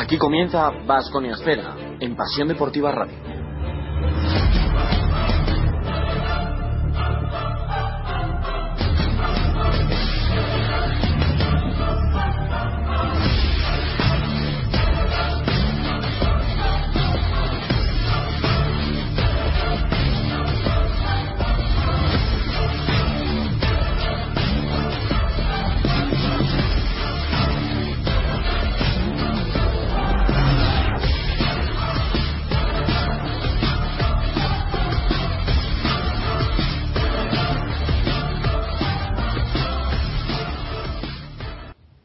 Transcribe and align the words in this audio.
Aquí 0.00 0.16
comienza 0.16 0.70
Vasconia 0.86 1.32
Esfera, 1.32 1.76
en 2.00 2.16
Pasión 2.16 2.48
Deportiva 2.48 2.90
Radio. 2.90 3.39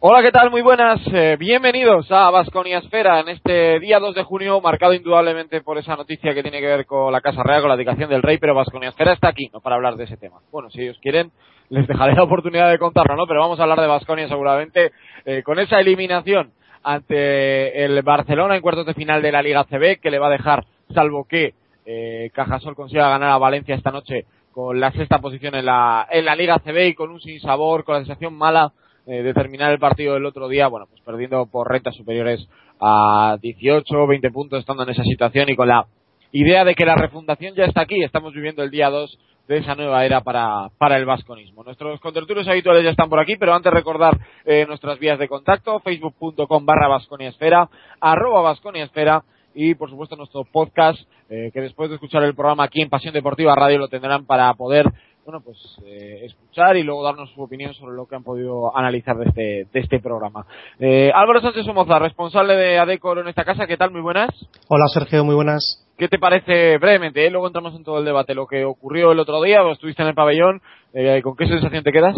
Hola, 0.08 0.22
¿qué 0.22 0.32
tal? 0.32 0.52
Muy 0.52 0.62
buenas. 0.62 1.02
Eh, 1.12 1.36
bienvenidos 1.40 2.12
a 2.12 2.30
Vasconia 2.30 2.78
Esfera 2.78 3.22
en 3.22 3.30
este 3.30 3.80
día 3.80 3.98
2 3.98 4.14
de 4.14 4.22
junio, 4.22 4.62
marcado 4.62 4.94
indudablemente 4.94 5.62
por 5.62 5.80
esa 5.80 5.96
noticia 5.96 6.36
que 6.36 6.44
tiene 6.44 6.60
que 6.60 6.68
ver 6.68 6.86
con 6.86 7.12
la 7.12 7.22
Casa 7.22 7.42
Real, 7.42 7.62
con 7.62 7.72
la 7.72 7.76
dedicación 7.76 8.12
del 8.12 8.22
rey, 8.22 8.38
pero 8.38 8.54
Vasconia 8.54 8.90
Esfera 8.90 9.14
está 9.14 9.30
aquí, 9.30 9.50
¿no? 9.52 9.62
Para 9.62 9.78
hablar 9.78 9.96
de 9.96 10.04
ese 10.04 10.16
tema. 10.16 10.42
Bueno, 10.52 10.70
si 10.70 10.84
ellos 10.84 11.00
quieren, 11.02 11.32
les 11.70 11.88
dejaré 11.88 12.14
la 12.14 12.22
oportunidad 12.22 12.70
de 12.70 12.78
contarlo, 12.78 13.16
¿no? 13.16 13.26
Pero 13.26 13.40
vamos 13.40 13.60
a 13.60 13.64
hablar 13.64 13.82
de 13.82 13.88
Vasconia 13.88 14.28
seguramente 14.28 14.92
eh, 15.26 15.42
con 15.42 15.58
esa 15.58 15.80
eliminación 15.80 16.52
ante 16.84 17.84
el 17.84 18.00
Barcelona 18.04 18.56
en 18.56 18.62
cuartos 18.62 18.86
de 18.86 18.94
final 18.94 19.24
de 19.24 19.32
la 19.32 19.42
Liga 19.42 19.64
CB, 19.64 20.00
que 20.00 20.12
le 20.12 20.20
va 20.20 20.28
a 20.28 20.38
dejar, 20.38 20.66
salvo 20.94 21.26
que 21.28 21.56
eh, 21.88 22.30
Cajasol 22.32 22.76
consiga 22.76 23.10
ganar 23.10 23.32
a 23.32 23.40
Valencia 23.40 23.74
esta 23.74 23.90
noche 23.90 24.28
con 24.52 24.80
la 24.80 24.92
sexta 24.92 25.18
posición 25.18 25.56
en 25.56 25.66
la, 25.66 26.08
en 26.12 26.26
la 26.26 26.36
Liga 26.36 26.60
CB 26.60 26.90
y 26.90 26.94
con 26.94 27.10
un 27.10 27.20
sinsabor, 27.20 27.84
con 27.84 27.96
la 27.96 28.02
sensación 28.02 28.36
mala 28.36 28.72
eh, 29.08 29.24
de 29.24 29.34
terminar 29.34 29.72
el 29.72 29.80
partido 29.80 30.14
del 30.16 30.26
otro 30.26 30.48
día, 30.48 30.68
bueno, 30.68 30.88
pues 30.90 31.02
perdiendo 31.02 31.46
por 31.46 31.70
rentas 31.70 31.96
superiores 31.96 32.48
a 32.80 33.38
18, 33.42 34.08
20 34.08 34.32
puntos, 34.32 34.60
estando 34.60 34.84
en 34.84 34.90
esa 34.90 35.04
situación 35.04 35.50
y 35.50 35.56
con 35.56 35.68
la 35.68 35.86
idea 36.32 36.66
de 36.66 36.76
que 36.76 36.86
la 36.86 36.96
refundación 36.96 37.56
ya 37.56 37.66
está 37.66 37.82
aquí, 37.82 38.04
estamos 38.04 38.34
viviendo 38.34 38.64
el 38.64 38.72
día 38.72 38.90
2 38.90 39.18
de 39.48 39.58
esa 39.58 39.76
nueva 39.76 40.06
era 40.06 40.22
para, 40.22 40.70
para 40.78 40.98
el 40.98 41.06
vasconismo. 41.06 41.64
Nuestros 41.64 42.00
contertulios 42.00 42.48
habituales 42.48 42.84
ya 42.84 42.90
están 42.90 43.10
por 43.10 43.20
aquí, 43.20 43.36
pero 43.38 43.54
antes 43.54 43.72
recordar 43.72 44.18
eh, 44.44 44.66
nuestras 44.68 44.98
vías 45.00 45.20
de 45.20 45.28
contacto, 45.28 45.80
facebook.com 45.80 46.66
barra 46.66 46.88
vasconiasfera, 46.88 47.70
arroba 48.02 48.42
vasconiasfera, 48.42 49.24
y 49.56 49.74
por 49.76 49.90
supuesto 49.90 50.16
nuestro 50.16 50.44
podcast, 50.44 51.00
eh, 51.30 51.50
que 51.54 51.62
después 51.62 51.90
de 51.90 51.96
escuchar 51.96 52.24
el 52.24 52.36
programa 52.36 52.66
aquí 52.66 52.82
en 52.82 52.90
Pasión 52.90 53.14
Deportiva 53.14 53.56
Radio 53.56 53.78
lo 53.78 53.88
tendrán 53.88 54.26
para 54.26 54.54
poder 54.56 54.86
bueno, 55.26 55.42
pues 55.44 55.58
eh, 55.84 56.26
escuchar 56.26 56.78
y 56.78 56.84
luego 56.84 57.04
darnos 57.04 57.32
su 57.32 57.42
opinión 57.42 57.74
sobre 57.74 57.96
lo 57.96 58.06
que 58.06 58.16
han 58.16 58.24
podido 58.24 58.78
analizar 58.78 59.18
de 59.18 59.26
este, 59.26 59.42
de 59.74 59.80
este 59.80 60.00
programa. 60.00 60.46
Eh, 60.80 61.12
Álvaro 61.14 61.42
Sánchez 61.42 61.66
Somoza, 61.66 61.98
responsable 61.98 62.56
de 62.56 62.78
ADECOR 62.78 63.20
en 63.20 63.28
esta 63.28 63.44
casa, 63.44 63.66
¿qué 63.66 63.76
tal? 63.76 63.90
Muy 63.90 64.02
buenas. 64.02 64.30
Hola 64.68 64.86
Sergio, 64.94 65.26
muy 65.26 65.34
buenas. 65.34 65.84
¿Qué 65.98 66.08
te 66.08 66.20
parece 66.20 66.78
brevemente? 66.78 67.26
Eh? 67.26 67.32
Luego 67.32 67.48
entramos 67.48 67.74
en 67.74 67.84
todo 67.84 67.98
el 67.98 68.06
debate. 68.06 68.36
Lo 68.36 68.46
que 68.46 68.66
ocurrió 68.66 69.14
el 69.14 69.20
otro 69.20 69.42
día, 69.42 69.64
o 69.64 69.72
estuviste 69.72 70.04
en 70.04 70.10
el 70.10 70.16
pabellón, 70.16 70.62
eh, 70.94 71.22
¿con 71.24 71.36
qué 71.36 71.48
sensación 71.48 71.84
te 71.84 71.92
quedas? 71.92 72.16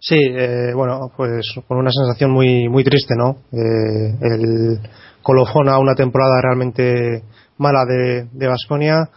Sí, 0.00 0.16
eh, 0.18 0.72
bueno, 0.74 1.12
pues 1.16 1.54
con 1.68 1.78
una 1.78 1.90
sensación 1.92 2.32
muy, 2.32 2.68
muy 2.68 2.82
triste, 2.82 3.14
¿no? 3.16 3.36
Eh, 3.52 4.16
el 4.22 4.80
colofón 5.22 5.68
a 5.68 5.78
una 5.78 5.94
temporada 5.94 6.40
realmente 6.42 7.22
mala 7.58 7.84
de 7.84 8.48
Vasconia. 8.48 9.08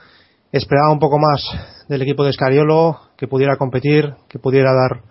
Esperaba 0.54 0.92
un 0.92 1.00
poco 1.00 1.18
más 1.18 1.42
del 1.90 2.04
equipo 2.04 2.24
de 2.24 2.30
Escariolo, 2.30 3.00
que 3.18 3.28
pudiera 3.28 3.58
competir, 3.58 4.14
que 4.30 4.38
pudiera 4.38 4.72
dar 4.72 5.02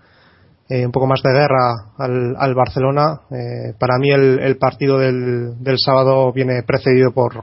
eh, 0.68 0.86
un 0.86 0.92
poco 0.92 1.08
más 1.08 1.20
de 1.20 1.32
guerra 1.32 1.72
al, 1.98 2.36
al 2.38 2.54
Barcelona. 2.54 3.22
Eh, 3.28 3.74
para 3.76 3.98
mí 3.98 4.12
el, 4.12 4.56
partido 4.58 4.98
del, 4.98 5.60
del, 5.60 5.78
sábado 5.78 6.32
viene 6.32 6.62
precedido 6.64 7.10
por, 7.10 7.42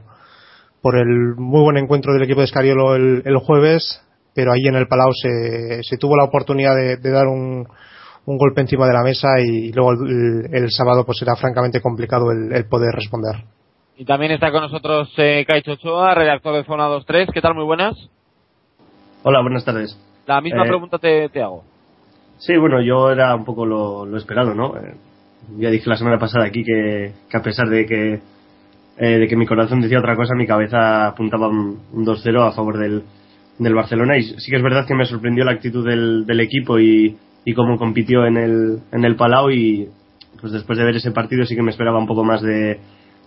por 0.80 0.96
el 0.96 1.34
muy 1.36 1.60
buen 1.60 1.76
encuentro 1.76 2.14
del 2.14 2.22
equipo 2.22 2.40
de 2.40 2.46
Escariolo 2.46 2.94
el, 2.94 3.36
jueves, 3.36 4.00
pero 4.34 4.52
ahí 4.52 4.66
en 4.66 4.76
el 4.76 4.88
Palau 4.88 5.12
se, 5.12 5.82
se 5.82 5.98
tuvo 5.98 6.16
la 6.16 6.24
oportunidad 6.24 6.74
de, 6.74 7.10
dar 7.10 7.26
un, 7.26 7.66
golpe 8.24 8.62
encima 8.62 8.86
de 8.86 8.94
la 8.94 9.02
mesa 9.02 9.28
y, 9.40 9.72
luego 9.72 9.92
el, 9.92 10.48
el, 10.54 10.70
sábado 10.70 11.04
pues 11.04 11.20
era 11.20 11.36
francamente 11.36 11.82
complicado 11.82 12.30
el, 12.30 12.64
poder 12.64 12.94
responder. 12.94 13.44
Y 14.00 14.06
también 14.06 14.32
está 14.32 14.50
con 14.50 14.62
nosotros 14.62 15.12
eh, 15.18 15.44
Caicho 15.46 15.72
Ochoa, 15.72 16.14
redactor 16.14 16.56
de 16.56 16.64
Zona 16.64 16.88
23. 16.88 17.28
¿Qué 17.34 17.42
tal? 17.42 17.54
Muy 17.54 17.64
buenas. 17.64 17.94
Hola, 19.24 19.42
buenas 19.42 19.62
tardes. 19.62 19.94
La 20.26 20.40
misma 20.40 20.64
eh, 20.64 20.68
pregunta 20.68 20.96
te, 20.96 21.28
te, 21.28 21.42
hago. 21.42 21.64
Sí, 22.38 22.56
bueno, 22.56 22.80
yo 22.80 23.10
era 23.10 23.34
un 23.34 23.44
poco 23.44 23.66
lo, 23.66 24.06
lo 24.06 24.16
esperado, 24.16 24.54
¿no? 24.54 24.74
Eh, 24.74 24.94
ya 25.58 25.68
dije 25.68 25.90
la 25.90 25.98
semana 25.98 26.18
pasada 26.18 26.46
aquí 26.46 26.64
que, 26.64 27.12
que 27.28 27.36
a 27.36 27.42
pesar 27.42 27.68
de 27.68 27.84
que, 27.84 28.20
eh, 28.96 29.18
de 29.18 29.28
que 29.28 29.36
mi 29.36 29.44
corazón 29.44 29.82
decía 29.82 29.98
otra 29.98 30.16
cosa, 30.16 30.34
mi 30.34 30.46
cabeza 30.46 31.08
apuntaba 31.08 31.48
un, 31.48 31.82
un 31.92 32.06
2-0 32.06 32.40
a 32.40 32.52
favor 32.52 32.78
del, 32.78 33.02
del 33.58 33.74
Barcelona 33.74 34.16
y 34.16 34.22
sí 34.22 34.50
que 34.50 34.56
es 34.56 34.62
verdad 34.62 34.86
que 34.86 34.94
me 34.94 35.04
sorprendió 35.04 35.44
la 35.44 35.52
actitud 35.52 35.86
del, 35.86 36.24
del 36.24 36.40
equipo 36.40 36.78
y, 36.78 37.18
y 37.44 37.52
cómo 37.52 37.76
compitió 37.76 38.24
en 38.24 38.38
el, 38.38 38.78
en 38.92 39.04
el 39.04 39.16
Palau 39.16 39.50
y 39.50 39.90
pues 40.40 40.54
después 40.54 40.78
de 40.78 40.86
ver 40.86 40.96
ese 40.96 41.10
partido 41.10 41.44
sí 41.44 41.54
que 41.54 41.62
me 41.62 41.70
esperaba 41.70 41.98
un 41.98 42.06
poco 42.06 42.24
más 42.24 42.40
de, 42.40 42.80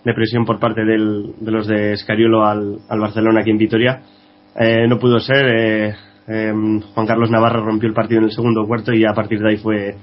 de 0.04 0.14
presión 0.14 0.44
por 0.44 0.58
parte 0.58 0.84
del, 0.84 1.34
de 1.40 1.50
los 1.50 1.66
de 1.66 1.92
Escariolo 1.92 2.44
al, 2.44 2.78
al 2.88 3.00
Barcelona 3.00 3.40
aquí 3.40 3.50
en 3.50 3.58
Vitoria 3.58 4.02
eh, 4.56 4.86
no 4.86 4.98
pudo 4.98 5.18
ser. 5.18 5.46
Eh, 5.46 5.94
eh, 6.26 6.52
Juan 6.94 7.06
Carlos 7.06 7.30
Navarro 7.30 7.64
rompió 7.64 7.88
el 7.88 7.94
partido 7.94 8.20
en 8.20 8.26
el 8.26 8.32
segundo 8.32 8.66
cuarto 8.66 8.92
y 8.92 9.04
a 9.04 9.12
partir 9.12 9.40
de 9.40 9.50
ahí 9.50 9.56
fue, 9.58 9.94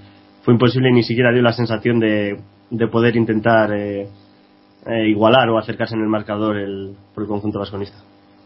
fue 0.44 0.53
imposible 0.53 0.91
ni 0.91 1.03
siquiera 1.03 1.31
dio 1.31 1.41
la 1.41 1.53
sensación 1.53 2.00
de, 2.00 2.40
de 2.69 2.88
poder 2.88 3.16
intentar 3.16 3.73
eh, 3.73 4.07
eh, 4.85 5.07
igualar 5.07 5.50
o 5.50 5.57
acercarse 5.57 5.95
en 5.95 6.01
el 6.01 6.07
marcador 6.07 6.57
el, 6.57 6.95
por 7.13 7.23
el 7.23 7.29
conjunto 7.29 7.59
vasconista. 7.59 7.97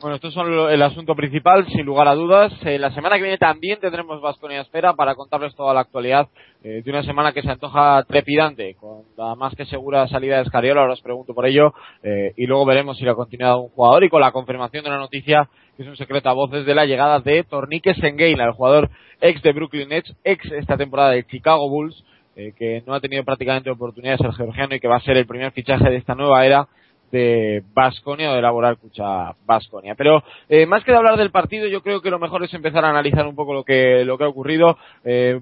Bueno, 0.02 0.16
esto 0.18 0.28
es 0.28 0.36
el 0.72 0.82
asunto 0.82 1.16
principal, 1.16 1.66
sin 1.68 1.86
lugar 1.86 2.08
a 2.08 2.16
dudas. 2.16 2.54
Eh, 2.66 2.78
la 2.78 2.92
semana 2.92 3.16
que 3.16 3.24
viene 3.24 3.38
también 3.38 3.80
tendremos 3.80 4.22
Vasconia 4.22 4.62
Espera 4.62 4.94
para 4.94 5.16
contarles 5.16 5.56
toda 5.56 5.74
la 5.74 5.80
actualidad 5.80 6.28
eh, 6.64 6.82
de 6.84 6.92
una 6.92 7.02
semana 7.04 7.32
que 7.32 7.42
se 7.42 7.50
antoja 7.50 8.04
trepidante, 8.04 8.76
con 8.76 9.04
la 9.18 9.36
más 9.36 9.56
que 9.56 9.66
segura 9.66 10.08
salida 10.08 10.36
de 10.36 10.44
Escariola, 10.44 10.82
ahora 10.82 10.94
os 10.94 11.02
pregunto 11.02 11.34
por 11.34 11.46
ello, 11.46 11.74
eh, 12.04 12.34
y 12.36 12.46
luego 12.46 12.66
veremos 12.66 12.98
si 12.98 13.06
la 13.06 13.16
continuidad 13.16 13.54
de 13.54 13.62
un 13.62 13.70
jugador 13.70 14.04
y 14.04 14.10
con 14.10 14.22
la 14.22 14.32
confirmación 14.32 14.84
de 14.84 14.90
una 14.90 15.00
noticia 15.00 15.50
que 15.78 15.84
es 15.84 15.90
un 15.90 15.98
secreto 15.98 16.30
a 16.30 16.34
voces 16.34 16.66
de 16.66 16.76
la 16.76 16.86
llegada 16.86 17.20
de 17.22 17.44
Tornique 17.44 17.96
Sengeila, 17.96 18.46
el 18.46 18.52
jugador 18.52 18.90
ex 19.22 19.42
de 19.42 19.54
Brooklyn 19.54 19.90
Nets, 19.90 20.14
ex 20.24 20.52
esta 20.52 20.78
temporada 20.78 21.12
de 21.12 21.26
Chicago 21.26 21.70
Bulls, 21.70 22.04
eh, 22.36 22.54
que 22.58 22.84
no 22.86 22.94
ha 22.94 23.00
tenido 23.00 23.24
prácticamente 23.24 23.72
oportunidades 23.72 24.20
el 24.22 24.34
georgiano 24.34 24.76
y 24.76 24.80
que 24.82 24.90
va 24.90 24.98
a 24.98 25.02
ser 25.02 25.16
el 25.16 25.26
primer 25.26 25.54
fichaje 25.54 25.90
de 25.90 25.96
esta 25.96 26.16
nueva 26.16 26.46
era 26.46 26.68
de 27.12 27.64
Basconia 27.74 28.30
o 28.30 28.34
de 28.34 28.40
elaborar 28.40 28.78
Cucha 28.78 29.34
Basconia. 29.46 29.96
Pero 29.96 30.24
eh, 30.50 30.66
más 30.66 30.84
que 30.84 30.92
de 30.92 30.98
hablar 30.98 31.18
del 31.18 31.32
partido, 31.32 31.68
yo 31.68 31.82
creo 31.82 32.02
que 32.02 32.10
lo 32.10 32.20
mejor 32.20 32.44
es 32.44 32.54
empezar 32.54 32.86
a 32.86 32.90
analizar 32.90 33.28
un 33.28 33.36
poco 33.36 33.54
lo 33.54 33.64
que, 33.64 34.04
lo 34.06 34.18
que 34.18 34.24
ha 34.24 34.30
ocurrido. 34.30 34.78
Eh, 35.04 35.40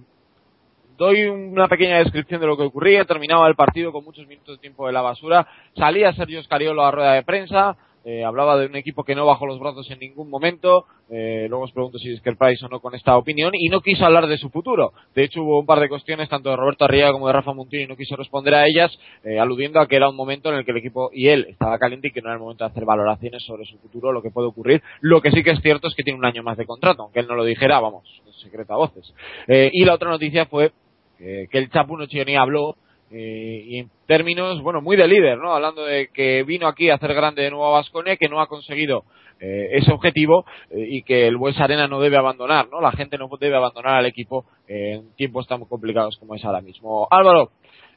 doy 0.97 1.25
una 1.25 1.67
pequeña 1.67 1.97
descripción 1.97 2.41
de 2.41 2.47
lo 2.47 2.57
que 2.57 2.63
ocurría. 2.63 3.05
Terminaba 3.05 3.47
el 3.47 3.55
partido 3.55 3.91
con 3.91 4.03
muchos 4.03 4.27
minutos 4.27 4.57
de 4.57 4.61
tiempo 4.61 4.87
de 4.87 4.93
la 4.93 5.01
basura. 5.01 5.47
Salía 5.75 6.13
Sergio 6.13 6.43
Scariolo 6.43 6.83
a 6.83 6.91
rueda 6.91 7.13
de 7.13 7.23
prensa. 7.23 7.75
Eh, 8.05 8.23
hablaba 8.25 8.57
de 8.57 8.65
un 8.65 8.75
equipo 8.75 9.05
que 9.05 9.15
no 9.15 9.25
bajó 9.25 9.45
los 9.45 9.59
brazos 9.59 9.89
en 9.89 9.99
ningún 9.99 10.29
momento. 10.29 10.85
Eh, 11.09 11.47
luego 11.49 11.65
os 11.65 11.71
pregunto 11.71 11.97
si 11.99 12.09
discrepáis 12.09 12.61
o 12.63 12.67
no 12.67 12.81
con 12.81 12.95
esta 12.95 13.15
opinión. 13.17 13.51
Y 13.53 13.69
no 13.69 13.81
quiso 13.81 14.05
hablar 14.05 14.27
de 14.27 14.37
su 14.37 14.49
futuro. 14.49 14.91
De 15.15 15.23
hecho, 15.23 15.41
hubo 15.41 15.59
un 15.59 15.65
par 15.65 15.79
de 15.79 15.87
cuestiones, 15.87 16.27
tanto 16.27 16.49
de 16.49 16.57
Roberto 16.57 16.83
Arriaga 16.83 17.13
como 17.13 17.27
de 17.27 17.33
Rafa 17.33 17.53
Montini, 17.53 17.83
y 17.83 17.87
no 17.87 17.95
quiso 17.95 18.15
responder 18.15 18.55
a 18.55 18.65
ellas, 18.67 18.91
eh, 19.23 19.39
aludiendo 19.39 19.79
a 19.79 19.87
que 19.87 19.95
era 19.95 20.09
un 20.09 20.15
momento 20.15 20.49
en 20.49 20.55
el 20.55 20.65
que 20.65 20.71
el 20.71 20.77
equipo 20.77 21.11
y 21.13 21.29
él 21.29 21.47
estaba 21.49 21.79
caliente 21.79 22.09
y 22.09 22.11
que 22.11 22.21
no 22.21 22.27
era 22.27 22.35
el 22.35 22.41
momento 22.41 22.65
de 22.65 22.71
hacer 22.71 22.83
valoraciones 22.83 23.43
sobre 23.43 23.65
su 23.65 23.77
futuro, 23.77 24.11
lo 24.11 24.21
que 24.21 24.31
puede 24.31 24.47
ocurrir. 24.47 24.81
Lo 24.99 25.21
que 25.21 25.31
sí 25.31 25.43
que 25.43 25.51
es 25.51 25.61
cierto 25.61 25.87
es 25.87 25.95
que 25.95 26.03
tiene 26.03 26.19
un 26.19 26.25
año 26.25 26.43
más 26.43 26.57
de 26.57 26.65
contrato, 26.65 27.03
aunque 27.03 27.21
él 27.21 27.27
no 27.27 27.35
lo 27.35 27.45
dijera, 27.45 27.79
vamos, 27.79 28.03
es 28.27 28.35
secreto 28.41 28.73
a 28.73 28.77
voces. 28.77 29.13
Eh, 29.47 29.69
y 29.71 29.85
la 29.85 29.93
otra 29.93 30.09
noticia 30.09 30.45
fue 30.45 30.71
que 31.17 31.57
el 31.57 31.69
Chapu 31.69 31.95
Nochioni 31.95 32.35
habló 32.35 32.75
eh, 33.13 33.63
y 33.67 33.77
en 33.77 33.91
términos, 34.07 34.61
bueno, 34.63 34.81
muy 34.81 34.97
de 34.97 35.07
líder, 35.07 35.37
¿no? 35.37 35.53
Hablando 35.53 35.85
de 35.85 36.07
que 36.07 36.41
vino 36.43 36.67
aquí 36.67 36.89
a 36.89 36.95
hacer 36.95 37.13
grande 37.13 37.43
de 37.43 37.51
nuevo 37.51 37.67
a 37.67 37.77
Vasconia, 37.77 38.17
que 38.17 38.27
no 38.27 38.41
ha 38.41 38.47
conseguido 38.47 39.03
eh, 39.39 39.69
ese 39.77 39.91
objetivo 39.91 40.45
eh, 40.71 40.85
y 40.89 41.03
que 41.03 41.27
el 41.27 41.37
Bues 41.37 41.59
Arena 41.59 41.87
no 41.87 41.99
debe 41.99 42.17
abandonar, 42.17 42.69
¿no? 42.71 42.81
La 42.81 42.91
gente 42.91 43.17
no 43.17 43.29
debe 43.39 43.55
abandonar 43.55 43.97
al 43.97 44.05
equipo 44.07 44.45
en 44.67 45.13
tiempos 45.15 45.47
tan 45.47 45.63
complicados 45.65 46.17
como 46.17 46.33
es 46.33 46.43
ahora 46.43 46.61
mismo. 46.61 47.07
Álvaro, 47.11 47.51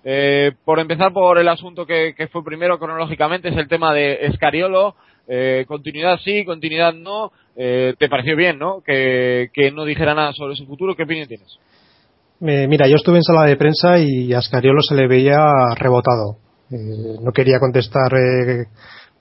eh, 0.04 0.52
por 0.64 0.80
empezar 0.80 1.12
por 1.12 1.38
el 1.38 1.48
asunto 1.48 1.86
que, 1.86 2.14
que, 2.14 2.28
fue 2.28 2.44
primero 2.44 2.78
cronológicamente, 2.78 3.48
es 3.48 3.56
el 3.56 3.68
tema 3.68 3.94
de 3.94 4.26
Escariolo. 4.26 4.96
Eh, 5.28 5.64
continuidad 5.66 6.18
sí, 6.24 6.44
continuidad 6.44 6.92
no. 6.92 7.32
¿Te 7.54 8.08
pareció 8.10 8.36
bien, 8.36 8.58
no? 8.58 8.82
Que, 8.84 9.48
que 9.54 9.70
no 9.70 9.86
dijera 9.86 10.14
nada 10.14 10.34
sobre 10.34 10.56
su 10.56 10.66
futuro. 10.66 10.94
¿Qué 10.94 11.04
opinión 11.04 11.26
tienes? 11.26 11.58
Eh, 12.40 12.66
mira, 12.68 12.86
yo 12.86 12.96
estuve 12.96 13.16
en 13.16 13.22
sala 13.22 13.44
de 13.44 13.56
prensa 13.56 13.98
y 13.98 14.32
a 14.32 14.38
Ascariolo 14.38 14.80
se 14.82 14.94
le 14.94 15.08
veía 15.08 15.38
rebotado. 15.76 16.38
no 16.70 17.32
quería 17.32 17.58
contestar 17.58 18.12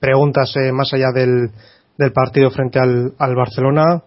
preguntas 0.00 0.54
más 0.72 0.92
allá 0.92 1.12
del, 1.14 1.50
partido 2.12 2.50
frente 2.50 2.78
al, 2.78 3.14
al 3.18 3.34
Barcelona. 3.34 4.02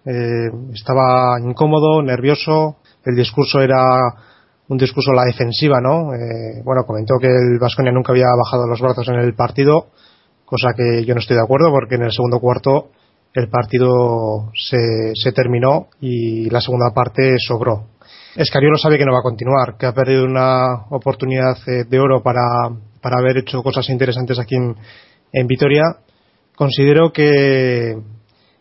estaba 0.74 1.40
incómodo, 1.40 2.04
nervioso. 2.04 2.78
El 3.06 3.16
discurso 3.16 3.62
era 3.62 3.78
un 4.68 4.78
discurso 4.78 5.12
a 5.12 5.16
la 5.16 5.26
defensiva, 5.26 5.82
¿no? 5.82 6.12
bueno, 6.64 6.84
comentó 6.86 7.16
que 7.20 7.28
el 7.28 7.58
Vasconia 7.60 7.92
nunca 7.92 8.12
había 8.12 8.28
bajado 8.38 8.68
los 8.68 8.80
brazos 8.80 9.08
en 9.10 9.16
el 9.16 9.34
partido, 9.34 9.88
cosa 10.46 10.74
que 10.78 11.04
yo 11.06 11.16
no 11.16 11.22
estoy 11.22 11.38
de 11.38 11.44
acuerdo 11.44 11.72
porque 11.72 11.96
en 11.96 12.04
el 12.04 12.12
segundo 12.12 12.40
cuarto 12.40 12.92
el 13.34 13.50
partido 13.50 14.52
se, 14.54 15.16
se 15.16 15.32
terminó 15.32 15.88
y 16.00 16.50
la 16.50 16.62
segunda 16.62 16.92
parte 16.94 17.36
sobró. 17.40 17.88
Escariolo 18.36 18.78
sabe 18.78 18.98
que 18.98 19.06
no 19.06 19.14
va 19.14 19.20
a 19.20 19.24
continuar, 19.24 19.78
que 19.78 19.86
ha 19.86 19.94
perdido 19.94 20.26
una 20.26 20.86
oportunidad 20.90 21.58
eh, 21.68 21.86
de 21.88 22.00
oro 22.00 22.22
para, 22.22 22.42
para 23.02 23.18
haber 23.20 23.38
hecho 23.38 23.64
cosas 23.64 23.90
interesantes 23.90 24.40
aquí 24.40 24.56
en, 24.56 24.76
en 25.34 25.48
Vitoria. 25.48 25.84
Considero 26.56 27.12
que, 27.12 27.96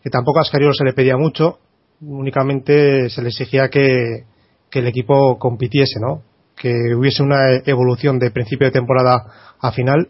que 0.03 0.09
tampoco 0.09 0.39
a 0.39 0.43
Escariolo 0.43 0.73
se 0.73 0.85
le 0.85 0.93
pedía 0.93 1.17
mucho, 1.17 1.59
únicamente 2.01 3.09
se 3.09 3.21
le 3.21 3.29
exigía 3.29 3.69
que, 3.69 4.25
que 4.69 4.79
el 4.79 4.87
equipo 4.87 5.37
compitiese, 5.37 5.99
¿no? 5.99 6.23
que 6.59 6.73
hubiese 6.95 7.23
una 7.23 7.55
evolución 7.65 8.19
de 8.19 8.31
principio 8.31 8.67
de 8.67 8.73
temporada 8.73 9.55
a 9.59 9.71
final 9.71 10.09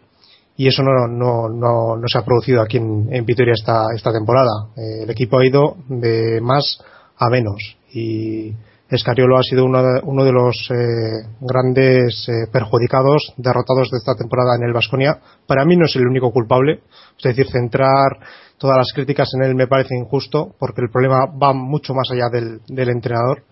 y 0.56 0.66
eso 0.66 0.82
no, 0.82 1.06
no, 1.06 1.48
no, 1.48 1.96
no 1.96 2.08
se 2.08 2.18
ha 2.18 2.24
producido 2.24 2.60
aquí 2.60 2.76
en, 2.76 3.24
Vitoria 3.24 3.54
esta, 3.54 3.84
esta 3.94 4.12
temporada. 4.12 4.50
Eh, 4.76 5.04
el 5.04 5.10
equipo 5.10 5.38
ha 5.38 5.46
ido 5.46 5.76
de 5.88 6.40
más 6.42 6.82
a 7.16 7.30
menos 7.30 7.78
y 7.92 8.52
Escariolo 8.90 9.38
ha 9.38 9.42
sido 9.42 9.64
uno 9.64 10.24
de, 10.24 10.32
los 10.32 10.68
eh, 10.70 11.28
grandes 11.40 12.26
eh, 12.28 12.50
perjudicados, 12.52 13.32
derrotados 13.36 13.88
de 13.90 13.98
esta 13.98 14.16
temporada 14.16 14.56
en 14.56 14.64
el 14.64 14.72
Vasconia. 14.72 15.18
Para 15.46 15.64
mí 15.64 15.76
no 15.76 15.84
es 15.84 15.94
el 15.94 16.08
único 16.08 16.32
culpable, 16.32 16.80
es 17.16 17.22
decir, 17.22 17.46
centrar 17.50 18.18
todas 18.58 18.76
las 18.76 18.92
críticas 18.92 19.28
en 19.34 19.44
él 19.44 19.54
me 19.54 19.68
parece 19.68 19.96
injusto 19.96 20.54
porque 20.58 20.82
el 20.82 20.90
problema 20.90 21.26
va 21.26 21.52
mucho 21.52 21.94
más 21.94 22.10
allá 22.10 22.28
del, 22.28 22.60
entrenador 22.90 23.44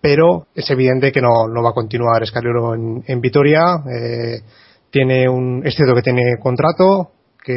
pero 0.00 0.48
es 0.52 0.68
evidente 0.68 1.12
que 1.12 1.20
no, 1.20 1.62
va 1.62 1.70
a 1.70 1.74
continuar 1.74 2.24
Escariolo 2.24 2.74
en, 2.74 3.04
en 3.06 3.20
Vitoria. 3.20 3.60
Eh, 3.88 4.40
tiene 4.90 5.28
un, 5.28 5.64
es 5.64 5.76
cierto 5.76 5.94
que 5.94 6.02
tiene 6.02 6.38
contrato, 6.42 7.12
que 7.44 7.54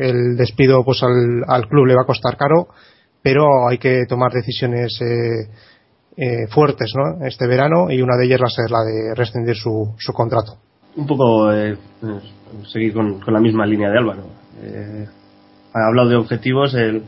el 0.00 0.34
despido 0.36 0.82
pues 0.82 1.02
al, 1.02 1.44
al 1.46 1.68
club 1.68 1.84
le 1.84 1.94
va 1.94 2.02
a 2.02 2.06
costar 2.06 2.38
caro, 2.38 2.68
pero 3.22 3.68
hay 3.68 3.78
que 3.78 4.04
tomar 4.08 4.32
decisiones 4.32 4.98
eh, 5.00 5.48
eh, 6.16 6.46
fuertes 6.48 6.92
¿no? 6.94 7.26
este 7.26 7.46
verano 7.46 7.90
y 7.90 8.00
una 8.00 8.16
de 8.16 8.26
ellas 8.26 8.40
va 8.40 8.46
a 8.46 8.50
ser 8.50 8.70
la 8.70 8.84
de 8.84 9.14
rescindir 9.14 9.56
su, 9.56 9.94
su 9.98 10.12
contrato. 10.12 10.56
Un 10.96 11.06
poco 11.06 11.52
eh, 11.52 11.76
seguir 12.72 12.92
con, 12.92 13.20
con, 13.20 13.34
la 13.34 13.40
misma 13.40 13.66
línea 13.66 13.90
de 13.90 13.98
Álvaro. 13.98 14.22
Eh, 14.62 15.06
ha 15.74 15.88
hablado 15.88 16.08
de 16.10 16.16
objetivos. 16.16 16.74
El, 16.74 17.02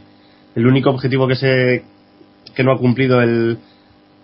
el 0.57 0.67
único 0.67 0.91
objetivo 0.91 1.29
que 1.29 1.37
se 1.37 1.85
que 2.55 2.65
no 2.65 2.73
ha 2.73 2.79
cumplido 2.79 3.21
el, 3.21 3.59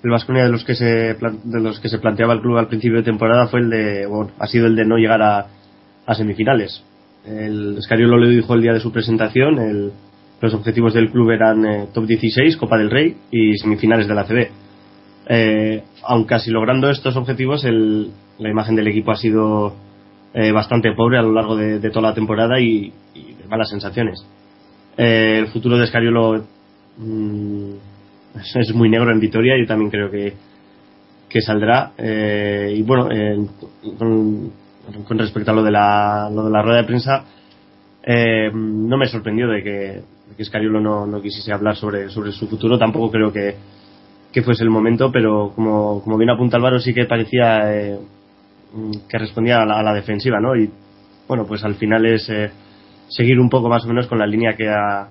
el 0.02 0.11
Vasconia 0.11 0.44
de 0.44 0.49
los 0.49 0.64
que 0.64 0.75
se 0.75 0.87
de 1.14 1.61
los 1.61 1.78
que 1.78 1.88
se 1.88 1.99
planteaba 1.99 2.32
el 2.32 2.40
club 2.40 2.56
al 2.56 2.69
principio 2.69 2.99
de 2.99 3.05
temporada 3.05 3.46
fue 3.46 3.61
el 3.61 3.70
de 3.70 4.06
bueno, 4.06 4.32
ha 4.38 4.46
sido 4.46 4.67
el 4.67 4.75
de 4.75 4.87
no 4.87 4.96
llegar 4.96 5.23
a, 5.23 5.46
a 6.06 6.14
semifinales 6.14 6.82
el 7.26 7.76
Escariolo 7.78 8.17
lo 8.17 8.28
dijo 8.28 8.55
el 8.55 8.62
día 8.62 8.73
de 8.73 8.81
su 8.81 8.90
presentación 8.90 9.58
el, 9.58 9.93
los 10.40 10.55
objetivos 10.55 10.94
del 10.94 11.11
club 11.11 11.31
eran 11.31 11.64
eh, 11.67 11.88
top 11.93 12.06
16 12.06 12.56
Copa 12.56 12.78
del 12.78 12.90
Rey 12.90 13.17
y 13.31 13.58
semifinales 13.58 14.08
de 14.08 14.14
la 14.14 14.25
CB 14.25 14.62
eh, 15.29 15.85
aun 16.05 16.25
casi 16.25 16.51
logrando 16.51 16.91
estos 16.91 17.17
objetivos 17.17 17.65
el, 17.65 18.11
la 18.39 18.51
imagen 18.51 18.75
del 18.77 18.89
equipo 18.89 19.13
ha 19.13 19.17
sido 19.17 19.75
eh, 20.35 20.53
bastante 20.53 20.93
pobre 20.93 21.19
a 21.19 21.23
lo 21.23 21.33
largo 21.33 21.57
de, 21.57 21.79
toda 21.91 22.09
la 22.09 22.15
temporada 22.15 22.61
y, 22.61 22.93
malas 23.49 23.69
sensaciones 23.69 24.25
eh, 24.97 25.37
el 25.41 25.49
futuro 25.49 25.77
de 25.77 25.85
Escariolo 25.85 26.45
mmm, 26.97 27.73
es 28.55 28.75
muy 28.75 28.89
negro 28.89 29.11
en 29.11 29.21
Vitoria 29.21 29.57
y 29.59 29.67
también 29.67 29.91
creo 29.91 30.11
que, 30.11 30.35
que 31.29 31.41
saldrá. 31.41 31.93
Eh, 31.97 32.75
y 32.77 32.83
bueno, 32.83 33.09
con, 33.99 34.53
con, 35.07 35.19
respecto 35.19 35.51
a 35.51 35.55
lo 35.55 35.63
de 35.63 35.71
la, 35.71 36.31
lo 36.33 36.45
de 36.45 36.51
la 36.51 36.63
rueda 36.63 36.79
de 36.79 36.87
prensa, 36.87 37.25
eh, 38.03 38.51
no 38.53 38.97
me 38.97 39.07
sorprendió 39.07 39.49
de 39.49 39.63
que, 39.63 40.03
que 40.37 40.45
Scariolo 40.45 40.81
no, 40.81 41.07
no 41.07 41.21
quisiese 41.21 41.53
hablar 41.53 41.77
sobre, 41.77 42.09
sobre 42.11 42.33
su 42.33 42.49
futuro. 42.49 42.79
Tampoco 42.79 43.11
creo 43.11 43.33
que, 43.33 43.57
que 44.32 44.43
fuese 44.43 44.64
el 44.64 44.70
momento, 44.70 45.11
pero 45.12 45.52
como, 45.55 46.02
como 46.02 46.17
bien 46.17 46.31
apunta 46.31 46.56
Álvaro, 46.56 46.79
sí 46.79 46.94
que 46.94 47.05
parecía 47.05 47.73
eh, 47.73 47.99
que 49.08 49.19
respondía 49.19 49.62
a 49.62 49.67
la, 49.67 49.79
a 49.79 49.82
la, 49.82 49.94
defensiva, 49.94 50.40
¿no? 50.40 50.56
Y 50.56 50.70
bueno, 51.29 51.46
pues 51.46 51.62
al 51.64 51.75
final 51.75 52.06
es 52.06 52.29
eh, 52.31 52.50
seguir 53.08 53.38
un 53.38 53.50
poco 53.50 53.69
más 53.69 53.84
o 53.84 53.88
menos 53.88 54.06
con 54.06 54.19
la 54.19 54.26
línea 54.26 54.56
que 54.56 54.69
ha, 54.69 55.08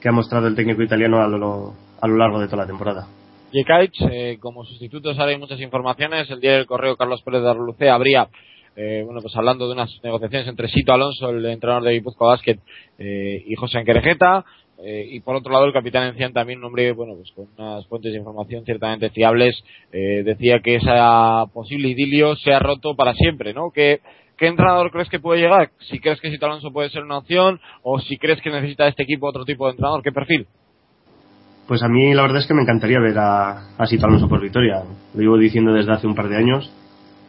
que 0.00 0.08
ha 0.08 0.12
mostrado 0.12 0.48
el 0.48 0.54
técnico 0.54 0.82
italiano 0.82 1.20
a 1.22 1.28
lo, 1.28 1.74
a 2.00 2.08
lo 2.08 2.16
largo 2.16 2.40
de 2.40 2.46
toda 2.46 2.62
la 2.62 2.66
temporada. 2.66 3.06
Jekaich, 3.52 4.00
eh, 4.10 4.38
como 4.40 4.64
sustituto 4.64 5.14
salen 5.14 5.40
muchas 5.40 5.60
informaciones. 5.60 6.30
El 6.30 6.40
día 6.40 6.52
del 6.52 6.66
correo 6.66 6.96
Carlos 6.96 7.22
Pérez 7.22 7.42
de 7.42 7.50
Arluce 7.50 7.88
habría, 7.88 8.28
eh, 8.76 9.02
bueno, 9.04 9.20
pues 9.22 9.34
hablando 9.36 9.66
de 9.66 9.72
unas 9.72 9.90
negociaciones 10.02 10.48
entre 10.48 10.68
Sito 10.68 10.92
Alonso, 10.92 11.30
el 11.30 11.44
entrenador 11.46 11.84
de 11.84 11.92
Guipúzcoa 11.92 12.32
Basket, 12.32 12.58
eh, 12.98 13.42
y 13.46 13.54
José 13.54 13.78
Anquerejeta. 13.78 14.44
Eh, 14.80 15.08
y 15.10 15.20
por 15.20 15.34
otro 15.34 15.52
lado, 15.52 15.64
el 15.64 15.72
capitán 15.72 16.06
Encián 16.08 16.32
también, 16.32 16.60
un 16.60 16.66
hombre, 16.66 16.92
bueno, 16.92 17.14
pues 17.16 17.32
con 17.32 17.48
unas 17.58 17.86
fuentes 17.88 18.12
de 18.12 18.18
información 18.18 18.64
ciertamente 18.64 19.10
fiables, 19.10 19.60
eh, 19.92 20.22
decía 20.24 20.60
que 20.60 20.76
esa 20.76 21.46
posible 21.52 21.88
idilio 21.88 22.36
se 22.36 22.52
ha 22.52 22.60
roto 22.60 22.94
para 22.94 23.14
siempre, 23.14 23.52
¿no? 23.52 23.70
Que 23.72 24.00
¿qué 24.36 24.46
entrenador 24.46 24.92
crees 24.92 25.08
que 25.08 25.18
puede 25.18 25.40
llegar? 25.40 25.70
Si 25.80 25.98
crees 25.98 26.20
que 26.20 26.30
Sito 26.30 26.46
Alonso 26.46 26.72
puede 26.72 26.90
ser 26.90 27.02
una 27.02 27.18
opción 27.18 27.60
o 27.82 27.98
si 27.98 28.18
crees 28.18 28.40
que 28.40 28.50
necesita 28.50 28.86
este 28.86 29.02
equipo 29.02 29.26
otro 29.26 29.44
tipo 29.44 29.66
de 29.66 29.72
entrenador, 29.72 30.02
¿qué 30.02 30.12
perfil? 30.12 30.46
Pues 31.66 31.82
a 31.82 31.88
mí 31.88 32.14
la 32.14 32.22
verdad 32.22 32.38
es 32.38 32.46
que 32.46 32.54
me 32.54 32.62
encantaría 32.62 33.00
ver 33.00 33.18
a, 33.18 33.76
a 33.76 33.86
Sito 33.86 34.06
Alonso 34.06 34.28
por 34.28 34.40
Vitoria. 34.40 34.84
Lo 35.12 35.20
llevo 35.20 35.38
diciendo 35.38 35.72
desde 35.72 35.92
hace 35.92 36.06
un 36.06 36.14
par 36.14 36.28
de 36.28 36.36
años. 36.36 36.72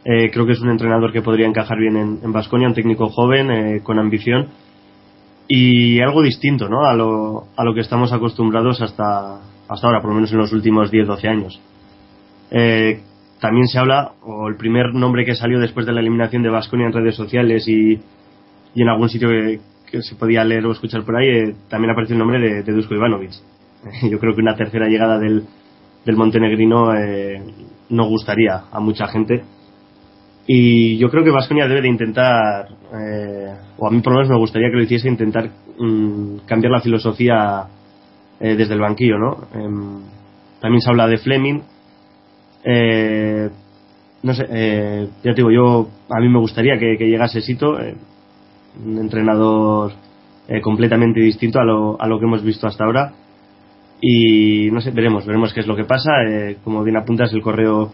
Eh, 0.04 0.30
creo 0.30 0.46
que 0.46 0.52
es 0.52 0.60
un 0.60 0.70
entrenador 0.70 1.12
que 1.12 1.20
podría 1.20 1.46
encajar 1.46 1.78
bien 1.78 1.96
en 1.96 2.32
Vasconia, 2.32 2.68
un 2.68 2.74
técnico 2.74 3.08
joven, 3.08 3.50
eh, 3.50 3.80
con 3.82 3.98
ambición 3.98 4.48
y 5.52 6.00
algo 6.00 6.22
distinto 6.22 6.68
¿no? 6.68 6.86
a, 6.86 6.94
lo, 6.94 7.48
a 7.56 7.64
lo 7.64 7.74
que 7.74 7.80
estamos 7.80 8.12
acostumbrados 8.12 8.80
hasta, 8.80 9.40
hasta 9.68 9.86
ahora, 9.86 10.00
por 10.00 10.10
lo 10.10 10.14
menos 10.14 10.30
en 10.30 10.38
los 10.38 10.52
últimos 10.52 10.92
10-12 10.92 11.28
años. 11.28 11.60
Eh, 12.52 13.00
también 13.40 13.66
se 13.66 13.80
habla, 13.80 14.12
o 14.22 14.46
el 14.46 14.54
primer 14.54 14.94
nombre 14.94 15.24
que 15.24 15.34
salió 15.34 15.58
después 15.58 15.86
de 15.86 15.92
la 15.92 16.02
eliminación 16.02 16.44
de 16.44 16.50
Vasconia 16.50 16.86
en 16.86 16.92
redes 16.92 17.16
sociales 17.16 17.66
y, 17.66 17.94
y 18.74 18.82
en 18.82 18.88
algún 18.88 19.08
sitio 19.08 19.28
que, 19.28 19.58
se 20.02 20.14
podía 20.14 20.44
leer 20.44 20.64
o 20.66 20.70
escuchar 20.70 21.02
por 21.02 21.16
ahí, 21.16 21.26
eh, 21.26 21.54
también 21.68 21.90
apareció 21.90 22.14
el 22.14 22.20
nombre 22.20 22.38
de, 22.38 22.62
de 22.62 22.72
Dusko 22.72 22.94
Ivanovic 22.94 23.32
yo 24.08 24.20
creo 24.20 24.36
que 24.36 24.42
una 24.42 24.54
tercera 24.54 24.86
llegada 24.86 25.18
del, 25.18 25.42
del 26.04 26.16
montenegrino 26.16 26.94
eh, 26.94 27.42
no 27.88 28.06
gustaría 28.06 28.66
a 28.70 28.78
mucha 28.78 29.08
gente. 29.08 29.42
Y 30.52 30.98
yo 30.98 31.08
creo 31.10 31.22
que 31.22 31.30
Vasconia 31.30 31.68
debe 31.68 31.82
de 31.82 31.88
intentar, 31.88 32.66
eh, 32.92 33.54
o 33.78 33.86
a 33.86 33.90
mí 33.92 34.00
por 34.00 34.12
lo 34.12 34.18
menos 34.18 34.30
me 34.30 34.36
gustaría 34.36 34.68
que 34.68 34.78
lo 34.78 34.82
hiciese, 34.82 35.08
intentar 35.08 35.48
mm, 35.78 36.38
cambiar 36.44 36.72
la 36.72 36.80
filosofía 36.80 37.68
eh, 38.40 38.56
desde 38.56 38.74
el 38.74 38.80
banquillo, 38.80 39.16
¿no? 39.16 39.44
Eh, 39.54 40.02
también 40.60 40.80
se 40.80 40.90
habla 40.90 41.06
de 41.06 41.18
Fleming. 41.18 41.60
Eh, 42.64 43.48
no 44.24 44.34
sé, 44.34 44.44
eh, 44.50 45.08
ya 45.22 45.30
te 45.30 45.36
digo, 45.36 45.52
yo, 45.52 45.88
a 46.08 46.18
mí 46.18 46.28
me 46.28 46.40
gustaría 46.40 46.76
que, 46.80 46.96
que 46.98 47.06
llegase 47.06 47.42
Sito, 47.42 47.78
un 48.84 48.98
entrenador 48.98 49.92
completamente 50.62 51.20
distinto 51.20 51.60
a 51.60 51.64
lo, 51.64 52.00
a 52.00 52.08
lo 52.08 52.18
que 52.18 52.24
hemos 52.24 52.42
visto 52.42 52.66
hasta 52.66 52.84
ahora 52.84 53.12
y 54.00 54.70
no 54.70 54.80
sé, 54.80 54.90
veremos, 54.90 55.26
veremos 55.26 55.52
qué 55.52 55.60
es 55.60 55.66
lo 55.66 55.76
que 55.76 55.84
pasa. 55.84 56.10
Eh, 56.26 56.56
como 56.64 56.82
bien 56.82 56.96
apuntas, 56.96 57.32
el 57.32 57.42
correo 57.42 57.92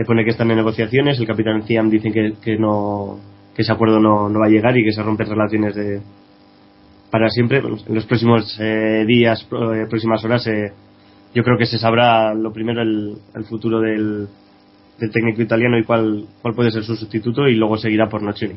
le 0.00 0.06
pone 0.06 0.24
que 0.24 0.30
están 0.30 0.50
en 0.50 0.56
negociaciones, 0.56 1.20
el 1.20 1.26
capitán 1.26 1.62
Ciam 1.64 1.90
dice 1.90 2.10
que, 2.10 2.32
que 2.42 2.56
no 2.56 3.18
que 3.54 3.60
ese 3.60 3.72
acuerdo 3.72 4.00
no, 4.00 4.30
no 4.30 4.40
va 4.40 4.46
a 4.46 4.48
llegar 4.48 4.74
y 4.78 4.82
que 4.82 4.92
se 4.92 5.02
rompen 5.02 5.28
relaciones 5.28 5.74
de 5.74 6.00
para 7.10 7.28
siempre. 7.28 7.58
En 7.58 7.94
los 7.94 8.06
próximos 8.06 8.56
eh, 8.58 9.04
días, 9.06 9.42
eh, 9.42 9.86
próximas 9.90 10.24
horas, 10.24 10.46
eh, 10.46 10.72
yo 11.34 11.42
creo 11.42 11.58
que 11.58 11.66
se 11.66 11.76
sabrá 11.76 12.32
lo 12.32 12.50
primero 12.50 12.80
el, 12.80 13.14
el 13.34 13.44
futuro 13.44 13.78
del, 13.78 14.26
del 14.98 15.10
técnico 15.10 15.42
italiano 15.42 15.78
y 15.78 15.84
cuál, 15.84 16.24
cuál 16.40 16.54
puede 16.54 16.70
ser 16.70 16.82
su 16.82 16.96
sustituto 16.96 17.46
y 17.46 17.56
luego 17.56 17.76
seguirá 17.76 18.08
por 18.08 18.22
Nocini. 18.22 18.54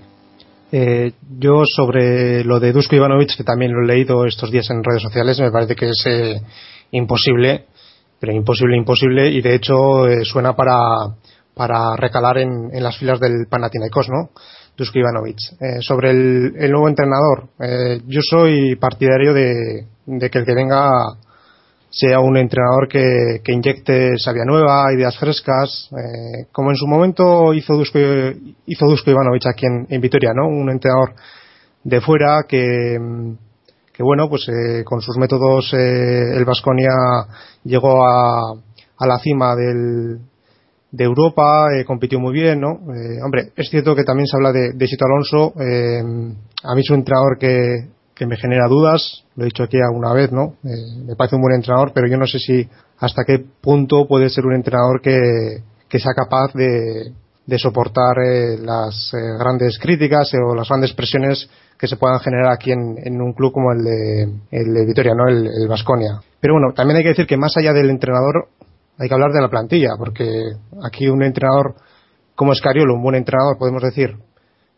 Eh, 0.71 1.11
yo 1.39 1.63
sobre 1.65 2.45
lo 2.45 2.61
de 2.61 2.71
Dusko 2.71 2.95
Ivanovic, 2.95 3.35
que 3.35 3.43
también 3.43 3.73
lo 3.73 3.83
he 3.83 3.87
leído 3.87 4.25
estos 4.25 4.49
días 4.49 4.69
en 4.69 4.81
redes 4.81 5.01
sociales, 5.01 5.41
me 5.41 5.51
parece 5.51 5.75
que 5.75 5.89
es 5.89 6.05
eh, 6.05 6.41
imposible, 6.91 7.65
pero 8.17 8.31
imposible, 8.31 8.77
imposible, 8.77 9.29
y 9.29 9.41
de 9.41 9.55
hecho 9.55 10.07
eh, 10.07 10.23
suena 10.23 10.55
para, 10.55 10.77
para 11.55 11.95
recalar 11.95 12.39
en, 12.39 12.69
en, 12.73 12.83
las 12.83 12.97
filas 12.97 13.19
del 13.19 13.47
Panathinaikos, 13.49 14.09
¿no? 14.09 14.29
Dusko 14.75 14.99
Ivanovic. 14.99 15.37
Eh, 15.59 15.81
sobre 15.81 16.11
el, 16.11 16.53
el, 16.57 16.71
nuevo 16.71 16.89
entrenador, 16.89 17.49
eh, 17.59 18.01
yo 18.07 18.21
soy 18.21 18.75
partidario 18.75 19.33
de, 19.33 19.85
de, 20.05 20.29
que 20.29 20.39
el 20.39 20.45
que 20.45 20.55
venga 20.55 20.89
sea 21.89 22.19
un 22.19 22.37
entrenador 22.37 22.87
que, 22.87 23.41
que 23.43 23.53
inyecte 23.53 24.17
sabia 24.17 24.45
nueva, 24.45 24.91
ideas 24.93 25.15
frescas, 25.17 25.89
eh, 25.91 26.47
como 26.51 26.71
en 26.71 26.75
su 26.75 26.87
momento 26.87 27.53
hizo 27.53 27.75
Dusko, 27.75 27.99
hizo 28.65 28.85
Dusko 28.87 29.11
Ivanovic 29.11 29.45
aquí 29.45 29.67
en, 29.67 29.85
en 29.89 30.01
Vitoria, 30.01 30.31
¿no? 30.33 30.47
Un 30.47 30.71
entrenador 30.71 31.13
de 31.83 32.01
fuera 32.01 32.45
que, 32.47 32.97
que 33.93 34.03
bueno, 34.03 34.27
pues 34.27 34.47
eh, 34.49 34.83
con 34.83 35.01
sus 35.01 35.17
métodos 35.17 35.71
eh, 35.73 36.35
el 36.35 36.45
Vasconia 36.45 36.93
llegó 37.63 38.03
a, 38.03 38.53
a 38.97 39.07
la 39.07 39.19
cima 39.19 39.55
del, 39.55 40.19
de 40.93 41.05
Europa, 41.05 41.75
eh, 41.75 41.85
compitió 41.85 42.19
muy 42.19 42.33
bien, 42.33 42.61
¿no? 42.61 42.73
Eh, 42.93 43.19
hombre, 43.25 43.51
es 43.55 43.67
cierto 43.71 43.95
que 43.95 44.03
también 44.03 44.27
se 44.27 44.37
habla 44.37 44.51
de, 44.51 44.73
de 44.73 44.87
Sito 44.87 45.05
Alonso, 45.05 45.53
eh, 45.59 46.03
a 46.63 46.75
mí 46.75 46.81
es 46.81 46.89
un 46.91 46.97
entrenador 46.97 47.39
que, 47.39 47.87
que 48.13 48.27
me 48.27 48.37
genera 48.37 48.67
dudas, 48.67 49.25
lo 49.35 49.43
he 49.43 49.45
dicho 49.45 49.63
aquí 49.63 49.77
alguna 49.77 50.13
vez, 50.13 50.31
¿no? 50.31 50.53
Me 50.61 51.15
parece 51.15 51.35
un 51.35 51.41
buen 51.41 51.55
entrenador, 51.55 51.93
pero 51.95 52.07
yo 52.07 52.15
no 52.15 52.27
sé 52.27 52.37
si 52.37 52.69
hasta 52.99 53.23
qué 53.25 53.43
punto 53.59 54.07
puede 54.07 54.29
ser 54.29 54.45
un 54.45 54.53
entrenador 54.53 55.01
que, 55.01 55.17
que 55.89 55.97
sea 55.97 56.13
capaz 56.13 56.53
de, 56.53 57.11
de 57.47 57.57
soportar 57.57 58.15
las 58.59 59.11
grandes 59.39 59.79
críticas 59.79 60.31
o 60.35 60.53
las 60.53 60.69
grandes 60.69 60.93
presiones 60.93 61.49
que 61.75 61.87
se 61.87 61.97
puedan 61.97 62.19
generar 62.19 62.53
aquí 62.53 62.71
en, 62.71 62.97
en 63.03 63.19
un 63.19 63.33
club 63.33 63.51
como 63.51 63.71
el 63.71 63.83
de, 63.83 64.23
el 64.51 64.73
de 64.75 64.85
Vitoria, 64.85 65.15
¿no? 65.15 65.27
El 65.27 65.67
Vasconia. 65.67 66.21
Pero 66.39 66.53
bueno, 66.53 66.71
también 66.75 66.97
hay 66.97 67.03
que 67.03 67.09
decir 67.09 67.25
que 67.25 67.35
más 67.35 67.57
allá 67.57 67.73
del 67.73 67.89
entrenador 67.89 68.47
hay 68.97 69.07
que 69.07 69.13
hablar 69.13 69.31
de 69.31 69.41
la 69.41 69.49
plantilla, 69.49 69.89
porque 69.97 70.25
aquí 70.83 71.07
un 71.07 71.23
entrenador 71.23 71.75
como 72.35 72.53
Escariolo, 72.53 72.95
un 72.95 73.03
buen 73.03 73.15
entrenador, 73.15 73.57
podemos 73.57 73.81
decir, 73.81 74.15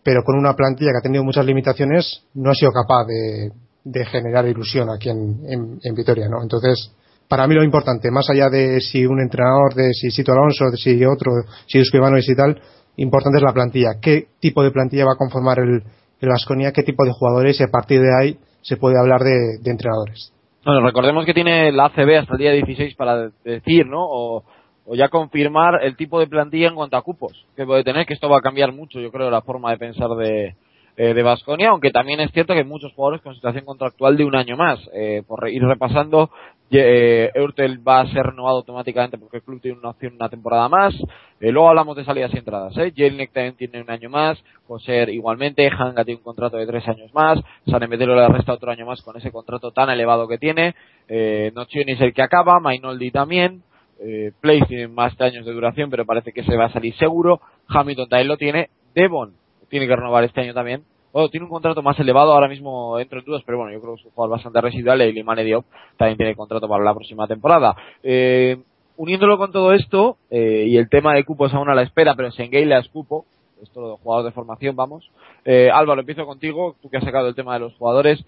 pero 0.03 0.23
con 0.23 0.37
una 0.37 0.53
plantilla 0.53 0.91
que 0.91 0.99
ha 0.99 1.01
tenido 1.01 1.23
muchas 1.23 1.45
limitaciones, 1.45 2.23
no 2.33 2.51
ha 2.51 2.55
sido 2.55 2.71
capaz 2.71 3.05
de, 3.05 4.05
generar 4.05 4.45
ilusión 4.47 4.89
aquí 4.89 5.09
en, 5.09 5.79
en, 5.81 5.95
Vitoria, 5.95 6.27
¿no? 6.27 6.41
Entonces, 6.41 6.91
para 7.27 7.47
mí 7.47 7.55
lo 7.55 7.63
importante, 7.63 8.11
más 8.11 8.29
allá 8.29 8.49
de 8.49 8.81
si 8.81 9.05
un 9.05 9.21
entrenador, 9.21 9.73
de 9.73 9.93
si 9.93 10.11
Sito 10.11 10.31
Alonso, 10.31 10.65
de 10.71 10.77
si 10.77 11.03
otro, 11.05 11.31
si 11.67 11.79
Dusko 11.79 11.97
Ivanovic 11.97 12.27
y 12.27 12.35
tal, 12.35 12.61
importante 12.97 13.37
es 13.37 13.43
la 13.43 13.53
plantilla. 13.53 13.99
¿Qué 14.01 14.27
tipo 14.39 14.63
de 14.63 14.71
plantilla 14.71 15.05
va 15.05 15.13
a 15.13 15.17
conformar 15.17 15.59
el, 15.59 15.83
el? 16.19 16.73
¿Qué 16.73 16.83
tipo 16.83 17.05
de 17.05 17.11
jugadores? 17.11 17.59
Y 17.59 17.63
a 17.63 17.67
partir 17.67 18.01
de 18.01 18.15
ahí 18.19 18.39
se 18.61 18.77
puede 18.77 18.99
hablar 18.99 19.21
de 19.21 19.69
entrenadores. 19.69 20.33
Bueno, 20.65 20.81
recordemos 20.81 21.25
que 21.25 21.35
tiene 21.35 21.71
la 21.71 21.85
ACB 21.85 22.17
hasta 22.17 22.33
el 22.33 22.39
día 22.39 22.51
16 22.51 22.95
para 22.95 23.29
decir, 23.43 23.85
¿no? 23.85 24.03
O, 24.03 24.43
o 24.87 24.95
ya 24.95 25.09
confirmar 25.09 25.83
el 25.83 25.95
tipo 25.95 26.19
de 26.19 26.25
plantilla 26.25 26.69
en 26.69 26.73
cuanto 26.73 26.97
a 26.97 27.03
cupos 27.03 27.45
que 27.55 27.67
puede 27.67 27.83
tener, 27.83 28.07
que 28.07 28.15
esto 28.15 28.29
va 28.29 28.39
a 28.39 28.41
cambiar 28.41 28.71
mucho, 28.71 28.99
yo 28.99 29.11
creo, 29.11 29.29
la 29.29 29.43
forma 29.43 29.69
de 29.69 29.77
pensar 29.77 30.09
de, 30.17 30.55
eh, 30.97 31.13
de 31.13 31.23
Basconia, 31.23 31.69
aunque 31.69 31.91
también 31.91 32.19
es 32.19 32.31
cierto 32.31 32.53
que 32.53 32.61
hay 32.61 32.65
muchos 32.65 32.93
jugadores 32.93 33.21
con 33.21 33.35
situación 33.35 33.63
contractual 33.63 34.17
de 34.17 34.25
un 34.25 34.35
año 34.35 34.57
más. 34.57 34.79
Eh, 34.91 35.21
por 35.27 35.47
ir 35.49 35.61
repasando, 35.61 36.31
eh, 36.71 37.31
Eurtel 37.35 37.85
va 37.87 38.01
a 38.01 38.07
ser 38.07 38.23
renovado 38.23 38.57
automáticamente 38.57 39.17
porque 39.17 39.37
el 39.37 39.43
club 39.43 39.61
tiene 39.61 39.77
una 39.77 39.89
opción 39.91 40.15
una 40.15 40.29
temporada 40.29 40.67
más. 40.67 40.93
Eh, 41.39 41.51
luego 41.51 41.69
hablamos 41.69 41.95
de 41.95 42.05
salidas 42.05 42.33
y 42.33 42.37
entradas. 42.37 42.75
¿eh? 42.77 42.91
También 43.31 43.55
tiene 43.55 43.81
un 43.81 43.89
año 43.89 44.09
más. 44.09 44.37
Joser 44.67 45.09
igualmente. 45.09 45.67
Hanga 45.67 46.03
tiene 46.03 46.17
un 46.17 46.23
contrato 46.23 46.57
de 46.57 46.65
tres 46.65 46.87
años 46.87 47.13
más. 47.13 47.39
San 47.67 47.83
Emeterio 47.83 48.15
le 48.15 48.27
resta 48.27 48.53
otro 48.53 48.71
año 48.71 48.85
más 48.85 49.01
con 49.01 49.17
ese 49.17 49.31
contrato 49.31 49.71
tan 49.71 49.89
elevado 49.89 50.27
que 50.27 50.37
tiene. 50.37 50.75
Eh, 51.07 51.51
Nocioni 51.55 51.93
es 51.93 52.01
el 52.01 52.13
que 52.13 52.23
acaba. 52.23 52.59
Mainoldi 52.59 53.11
también. 53.11 53.63
Eh, 53.99 54.31
Place 54.41 54.65
tiene 54.67 54.87
más 54.87 55.15
de 55.17 55.25
años 55.25 55.45
de 55.45 55.53
duración, 55.53 55.89
pero 55.89 56.05
parece 56.05 56.31
que 56.33 56.43
se 56.43 56.55
va 56.55 56.65
a 56.65 56.73
salir 56.73 56.95
seguro. 56.95 57.41
Hamilton 57.67 58.09
también 58.09 58.27
lo 58.27 58.37
tiene. 58.37 58.69
Devon 58.93 59.33
tiene 59.69 59.87
que 59.87 59.95
renovar 59.95 60.23
este 60.23 60.41
año 60.41 60.53
también. 60.53 60.83
Bueno, 61.15 61.29
tiene 61.29 61.45
un 61.45 61.49
contrato 61.49 61.81
más 61.81 61.97
elevado, 61.97 62.33
ahora 62.33 62.49
mismo 62.49 62.99
entro 62.99 63.19
en 63.19 63.23
dudas, 63.23 63.41
pero 63.45 63.57
bueno, 63.57 63.71
yo 63.71 63.79
creo 63.79 63.93
que 63.95 64.01
es 64.01 64.05
un 64.05 64.11
jugador 64.11 64.35
bastante 64.35 64.59
residual 64.59 65.01
y 65.01 65.13
Limane 65.13 65.45
Diop 65.45 65.63
también 65.95 66.17
tiene 66.17 66.35
contrato 66.35 66.67
para 66.67 66.83
la 66.83 66.93
próxima 66.93 67.25
temporada. 67.25 67.73
Eh, 68.03 68.57
uniéndolo 68.97 69.37
con 69.37 69.53
todo 69.53 69.71
esto, 69.71 70.17
eh, 70.29 70.65
y 70.67 70.75
el 70.75 70.89
tema 70.89 71.13
de 71.13 71.23
cupos 71.23 71.53
aún 71.53 71.69
a 71.69 71.73
la 71.73 71.83
espera, 71.83 72.15
pero 72.15 72.31
Sengay 72.31 72.65
le 72.65 72.77
cupo, 72.91 73.23
esto 73.63 73.91
de 73.91 73.95
jugador 74.03 74.25
de 74.25 74.33
formación, 74.33 74.75
vamos. 74.75 75.09
Eh, 75.45 75.69
Álvaro, 75.71 76.01
empiezo 76.01 76.25
contigo, 76.25 76.75
tú 76.81 76.89
que 76.89 76.97
has 76.97 77.05
sacado 77.05 77.29
el 77.29 77.35
tema 77.35 77.53
de 77.53 77.61
los 77.61 77.73
jugadores. 77.75 78.19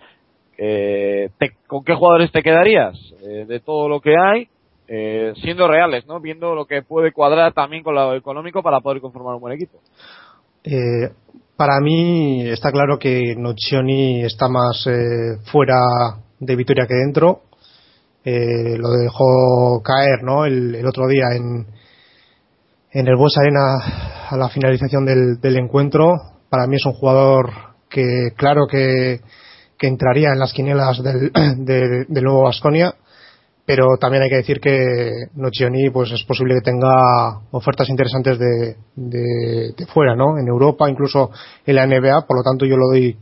Eh, 0.58 1.30
¿Con 1.68 1.84
qué 1.84 1.94
jugadores 1.94 2.32
te 2.32 2.42
quedarías? 2.42 2.98
Eh, 3.22 3.44
de 3.50 3.60
todo 3.60 3.90
lo 3.90 4.00
que 4.00 4.16
hay, 4.18 4.48
eh, 4.88 5.34
siendo 5.42 5.68
reales, 5.68 6.08
¿no? 6.08 6.22
Viendo 6.22 6.56
lo 6.56 6.64
que 6.64 6.84
puede 6.84 7.12
cuadrar 7.12 7.52
también 7.52 7.84
con 7.84 7.96
lo 7.96 8.16
económico 8.16 8.64
para 8.64 8.80
poder 8.80 9.02
conformar 9.02 9.36
un 9.36 9.42
buen 9.42 9.56
equipo. 9.56 9.78
Eh, 10.64 11.10
para 11.58 11.80
mí 11.82 12.48
está 12.48 12.72
claro 12.72 13.00
que 13.00 13.36
Nocioni 13.36 14.24
está 14.24 14.48
más 14.48 14.86
eh, 14.88 15.38
fuera 15.52 15.76
de 16.40 16.56
Vitoria 16.56 16.86
que 16.88 16.94
dentro. 16.94 17.42
Eh, 18.24 18.78
lo 18.78 18.92
dejó 18.92 19.82
caer 19.84 20.24
¿no? 20.24 20.46
el, 20.46 20.86
otro 20.86 21.08
día 21.08 21.36
en, 21.36 21.66
en 22.92 23.08
el 23.08 23.16
Bues 23.16 23.38
Arena 23.38 24.28
a 24.30 24.38
la 24.38 24.50
finalización 24.50 25.06
del, 25.06 25.58
encuentro. 25.58 26.14
Para 26.50 26.68
mí 26.68 26.76
es 26.76 26.86
un 26.86 26.94
jugador 26.94 27.52
que, 27.90 28.32
claro 28.36 28.68
que, 28.70 29.22
entraría 29.80 30.34
en 30.34 30.40
las 30.40 30.54
quinielas 30.54 31.02
del, 31.02 31.32
de, 31.66 32.06
del 32.08 32.24
nuevo 32.24 32.44
Vasconia 32.44 32.94
pero 33.68 33.98
también 33.98 34.24
hay 34.24 34.30
que 34.30 34.38
decir 34.38 34.62
que 34.62 35.12
Nocioni 35.36 35.90
pues 35.90 36.10
es 36.14 36.24
posible 36.24 36.56
que 36.56 36.72
tenga 36.72 37.42
ofertas 37.52 37.90
interesantes 37.90 38.40
de, 38.40 38.78
de, 38.96 39.86
fuera, 39.88 40.16
¿no? 40.16 40.40
En 40.40 40.48
Europa, 40.48 40.90
incluso 40.90 41.32
en 41.66 41.76
la 41.76 41.86
NBA, 41.86 42.26
por 42.26 42.38
lo 42.38 42.44
tanto 42.44 42.66
yo 42.66 42.78
lo 42.78 42.88
doy 42.88 43.18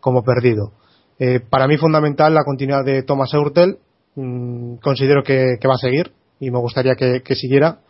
como 0.00 0.22
perdido. 0.22 0.72
Eh, 1.18 1.40
para 1.40 1.68
mí 1.68 1.76
fundamental 1.76 2.32
la 2.32 2.44
continuidad 2.44 2.82
de 2.82 3.02
Thomas 3.02 3.34
Eurtel, 3.34 3.76
mm, 4.14 4.76
considero 4.76 5.22
que, 5.22 5.58
va 5.68 5.74
a 5.74 5.78
seguir 5.78 6.12
y 6.40 6.50
me 6.50 6.60
gustaría 6.60 6.94
que, 6.94 7.20
que 7.22 7.34
siguiera. 7.34 7.80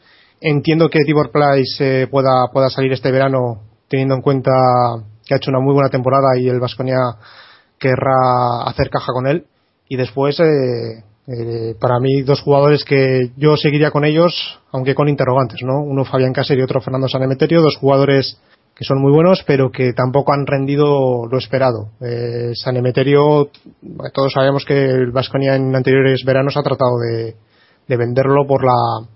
Entiendo 0.40 0.90
que 0.90 0.98
Tibor 1.06 1.30
Place 1.30 2.02
eh, 2.02 2.06
pueda, 2.08 2.48
pueda 2.52 2.70
salir 2.70 2.92
este 2.92 3.12
verano 3.12 3.62
teniendo 3.86 4.16
en 4.16 4.20
cuenta 4.20 4.50
que 5.24 5.34
ha 5.34 5.36
hecho 5.36 5.52
una 5.52 5.60
muy 5.60 5.74
buena 5.74 5.90
temporada 5.90 6.36
y 6.36 6.48
el 6.48 6.58
Vasconia 6.58 6.98
querrá 7.78 8.64
hacer 8.66 8.90
caja 8.90 9.12
con 9.12 9.28
él 9.28 9.46
y 9.88 9.96
después 9.96 10.40
eh, 10.40 11.04
eh, 11.26 11.75
para 11.81 12.00
mí, 12.00 12.23
dos 12.23 12.43
jugadores 12.43 12.85
que 12.85 13.31
yo 13.37 13.57
seguiría 13.57 13.90
con 13.90 14.04
ellos, 14.04 14.61
aunque 14.73 14.95
con 14.95 15.09
interrogantes, 15.09 15.61
¿no? 15.62 15.83
Uno 15.83 16.04
Fabián 16.04 16.33
Cáceres 16.33 16.61
y 16.61 16.64
otro 16.64 16.81
Fernando 16.81 17.09
Sanemeterio, 17.09 17.62
dos 17.62 17.76
jugadores 17.76 18.38
que 18.75 18.85
son 18.85 19.00
muy 19.00 19.12
buenos, 19.12 19.45
pero 19.47 19.71
que 19.71 19.93
tampoco 19.93 20.33
han 20.33 20.47
rendido 20.47 21.26
lo 21.31 21.38
esperado. 21.38 21.90
Eh, 22.00 22.52
Sanemeterio, 22.54 23.50
todos 24.12 24.33
sabemos 24.33 24.64
que 24.64 24.75
el 24.75 25.12
Vasconia 25.12 25.54
en 25.54 25.75
anteriores 25.75 26.25
veranos 26.25 26.57
ha 26.57 26.62
tratado 26.62 26.99
de, 26.99 27.37
de, 27.87 27.97
venderlo 27.97 28.47
por 28.47 28.64
la 28.64 29.07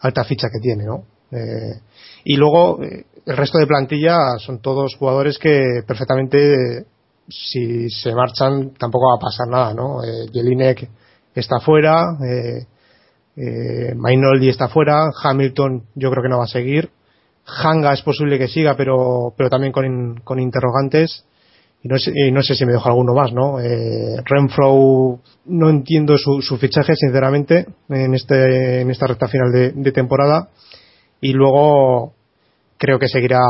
alta 0.00 0.24
ficha 0.24 0.48
que 0.52 0.60
tiene, 0.60 0.84
¿no? 0.84 1.04
Eh, 1.32 1.80
y 2.24 2.36
luego, 2.36 2.82
eh, 2.82 3.06
el 3.26 3.36
resto 3.36 3.58
de 3.58 3.66
plantilla 3.66 4.38
son 4.38 4.60
todos 4.60 4.96
jugadores 4.96 5.38
que 5.38 5.82
perfectamente, 5.86 6.86
si 7.28 7.88
se 7.90 8.14
marchan, 8.14 8.72
tampoco 8.78 9.08
va 9.10 9.16
a 9.16 9.20
pasar 9.20 9.48
nada, 9.48 9.74
¿no? 9.74 10.04
Eh, 10.04 10.28
Jelinek, 10.32 10.88
está 11.34 11.60
fuera, 11.60 12.16
eh, 12.24 12.66
eh, 13.36 13.94
Mainoldi 13.94 14.48
está 14.48 14.68
fuera, 14.68 15.10
Hamilton 15.22 15.84
yo 15.94 16.10
creo 16.10 16.22
que 16.22 16.28
no 16.28 16.38
va 16.38 16.44
a 16.44 16.48
seguir, 16.48 16.90
Hanga 17.46 17.92
es 17.92 18.02
posible 18.02 18.38
que 18.38 18.48
siga, 18.48 18.76
pero, 18.76 19.34
pero 19.36 19.50
también 19.50 19.72
con, 19.72 20.40
interrogantes. 20.40 21.24
Y 21.82 21.88
no, 21.88 21.98
sé, 21.98 22.12
y 22.14 22.30
no 22.30 22.42
sé 22.42 22.54
si 22.54 22.64
me 22.64 22.72
dejo 22.72 22.88
alguno 22.88 23.12
más, 23.12 23.32
¿no? 23.32 23.58
Eh, 23.58 24.22
Renfro, 24.24 25.18
no 25.46 25.68
entiendo 25.68 26.16
su, 26.16 26.56
fichaje, 26.56 26.94
sinceramente, 26.94 27.66
en, 27.88 28.14
este, 28.14 28.82
en 28.82 28.90
esta 28.90 29.08
recta 29.08 29.26
final 29.26 29.50
de, 29.50 29.92
temporada. 29.92 30.48
Y 31.20 31.32
luego 31.32 32.12
creo 32.78 33.00
que 33.00 33.08
seguirá 33.08 33.40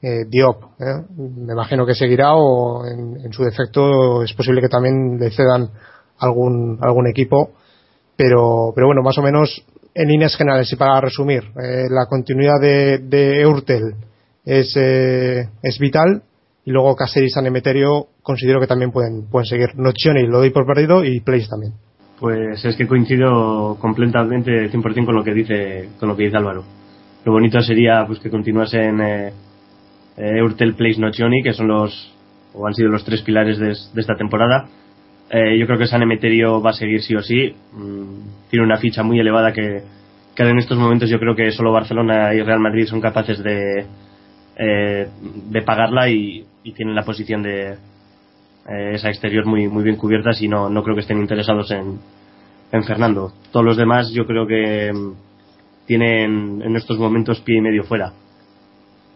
eh, 0.00 0.24
Diop. 0.26 0.62
¿eh? 0.80 1.04
Me 1.16 1.52
imagino 1.52 1.84
que 1.84 1.94
seguirá 1.94 2.34
o 2.34 2.86
en, 2.86 3.30
su 3.32 3.44
defecto 3.44 4.22
es 4.22 4.32
posible 4.32 4.62
que 4.62 4.68
también 4.68 5.18
le 5.18 5.30
cedan 5.30 5.70
algún, 6.18 6.78
algún 6.80 7.08
equipo. 7.08 7.50
Pero, 8.16 8.72
pero 8.74 8.88
bueno, 8.88 9.02
más 9.02 9.16
o 9.18 9.22
menos 9.22 9.64
en 9.94 10.08
líneas 10.08 10.36
generales 10.36 10.72
y 10.72 10.76
para 10.76 11.00
resumir, 11.00 11.44
eh, 11.60 11.86
la 11.90 12.06
continuidad 12.06 12.60
de, 12.60 13.40
Eurtel 13.40 13.94
es, 14.44 14.72
eh, 14.76 15.48
es 15.62 15.78
vital 15.78 16.22
y 16.64 16.70
luego 16.70 16.94
Caceres 16.94 17.30
y 17.30 17.34
San 17.34 17.46
Emeterio 17.46 18.08
considero 18.22 18.60
que 18.60 18.66
también 18.66 18.90
pueden, 18.90 19.28
pueden 19.28 19.46
seguir. 19.46 19.70
Nocioni 19.76 20.26
lo 20.26 20.38
doy 20.38 20.50
por 20.50 20.66
perdido 20.66 21.04
y 21.04 21.20
Place 21.20 21.48
también. 21.48 21.72
Pues 22.20 22.64
es 22.64 22.76
que 22.76 22.86
coincido 22.86 23.76
completamente 23.80 24.70
100% 24.70 25.06
con 25.06 25.14
lo 25.14 25.24
que 25.24 25.32
dice 25.32 25.88
con 25.98 26.08
lo 26.08 26.16
que 26.16 26.24
dice 26.24 26.36
Álvaro. 26.36 26.64
Lo 27.24 27.32
bonito 27.32 27.60
sería 27.60 28.04
pues 28.06 28.18
que 28.18 28.30
continuasen 28.30 29.00
eh, 29.00 29.32
Eurtel, 30.16 30.74
Place, 30.74 31.00
Nocioni, 31.00 31.42
que 31.42 31.52
son 31.52 31.68
los 31.68 32.14
o 32.54 32.66
han 32.66 32.74
sido 32.74 32.88
los 32.88 33.04
tres 33.04 33.22
pilares 33.22 33.58
de 33.58 34.00
esta 34.00 34.16
temporada 34.16 34.68
eh, 35.30 35.58
yo 35.58 35.66
creo 35.66 35.78
que 35.78 35.86
San 35.86 36.02
Emeterio 36.02 36.62
va 36.62 36.70
a 36.70 36.74
seguir 36.74 37.02
sí 37.02 37.14
o 37.14 37.22
sí. 37.22 37.54
Mm, 37.72 38.48
tiene 38.50 38.64
una 38.64 38.78
ficha 38.78 39.02
muy 39.02 39.20
elevada 39.20 39.52
que, 39.52 39.82
que 40.34 40.42
en 40.42 40.58
estos 40.58 40.78
momentos 40.78 41.10
yo 41.10 41.18
creo 41.18 41.34
que 41.34 41.50
solo 41.50 41.72
Barcelona 41.72 42.32
y 42.34 42.42
Real 42.42 42.60
Madrid 42.60 42.86
son 42.86 43.00
capaces 43.00 43.42
de, 43.42 43.86
eh, 44.56 45.08
de 45.50 45.62
pagarla 45.62 46.08
y, 46.08 46.44
tienen 46.76 46.94
la 46.94 47.02
posición 47.02 47.42
de 47.42 47.70
eh, 47.70 48.90
esa 48.92 49.08
exterior 49.08 49.46
muy, 49.46 49.68
muy 49.68 49.82
bien 49.82 49.96
cubierta 49.96 50.32
y 50.38 50.48
no, 50.48 50.68
no 50.68 50.82
creo 50.82 50.94
que 50.94 51.00
estén 51.00 51.18
interesados 51.18 51.70
en, 51.70 51.98
en 52.70 52.84
Fernando. 52.84 53.32
Todos 53.50 53.64
los 53.64 53.78
demás 53.78 54.12
yo 54.12 54.26
creo 54.26 54.46
que 54.46 54.92
mm, 54.92 55.12
tienen 55.86 56.60
en 56.62 56.76
estos 56.76 56.98
momentos 56.98 57.40
pie 57.40 57.56
y 57.56 57.60
medio 57.62 57.84
fuera. 57.84 58.12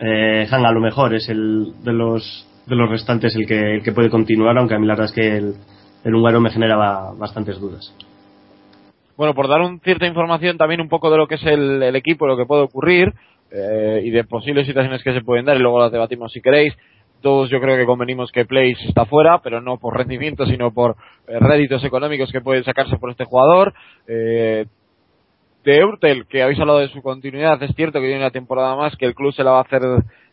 Eh, 0.01 0.49
Han 0.51 0.65
a 0.65 0.73
lo 0.73 0.81
mejor 0.81 1.15
es 1.15 1.29
el 1.29 1.75
de 1.85 1.93
los 1.93 2.49
de 2.67 2.75
los 2.75 2.89
restantes 2.89 3.37
el 3.37 3.47
que, 3.47 3.75
el 3.75 3.83
que 3.83 3.93
puede 3.93 4.09
continuar, 4.09 4.57
aunque 4.57 4.75
a 4.75 4.79
mí 4.79 4.87
la 4.87 4.95
verdad 4.95 5.11
es 5.11 5.13
que 5.13 5.37
el, 5.37 5.55
el 6.05 6.15
húngaro 6.15 6.41
me 6.41 6.51
generaba 6.51 7.13
bastantes 7.17 7.61
dudas. 7.61 7.95
Bueno, 9.17 9.35
por 9.35 9.49
dar 9.49 9.61
un, 9.61 9.81
cierta 9.81 10.07
información 10.07 10.57
también 10.59 10.81
un 10.81 10.89
poco 10.89 11.11
de 11.11 11.17
lo 11.17 11.27
que 11.27 11.37
es 11.37 11.45
el, 11.45 11.83
el 11.83 11.97
equipo, 11.97 12.27
lo 12.27 12.37
que 12.37 12.47
puede 12.47 12.63
ocurrir 12.63 13.13
eh, 13.51 14.01
y 14.05 14.11
de 14.11 14.25
posibles 14.25 14.67
situaciones 14.67 15.03
que 15.03 15.13
se 15.13 15.21
pueden 15.21 15.45
dar 15.45 15.57
y 15.57 15.61
luego 15.61 15.81
las 15.81 15.93
debatimos 15.93 16.33
si 16.33 16.41
queréis. 16.41 16.75
Todos 17.21 17.51
yo 17.51 17.61
creo 17.61 17.77
que 17.77 17.87
convenimos 17.87 18.33
que 18.33 18.47
Place 18.47 18.89
está 18.89 19.05
fuera, 19.05 19.39
pero 19.39 19.61
no 19.61 19.77
por 19.77 19.97
rendimiento, 19.97 20.45
sino 20.47 20.73
por 20.73 20.97
eh, 21.29 21.39
réditos 21.39 21.85
económicos 21.85 22.33
que 22.33 22.41
pueden 22.41 22.65
sacarse 22.65 22.97
por 22.97 23.11
este 23.11 23.25
jugador. 23.25 23.73
Eh, 24.09 24.67
de 25.65 25.85
Urtel, 25.85 26.27
que 26.27 26.43
habéis 26.43 26.59
hablado 26.59 26.81
de 26.81 26.89
su 26.89 27.03
continuidad, 27.03 27.63
es 27.63 27.75
cierto 27.77 28.01
que 28.01 28.07
tiene 28.07 28.21
una 28.21 28.31
temporada 28.31 28.75
más, 28.75 28.97
que 28.97 29.07
el 29.07 29.15
club 29.15 29.33
se 29.33 29.45
la 29.45 29.53
va 29.53 29.59
a 29.59 29.63
hacer 29.63 29.83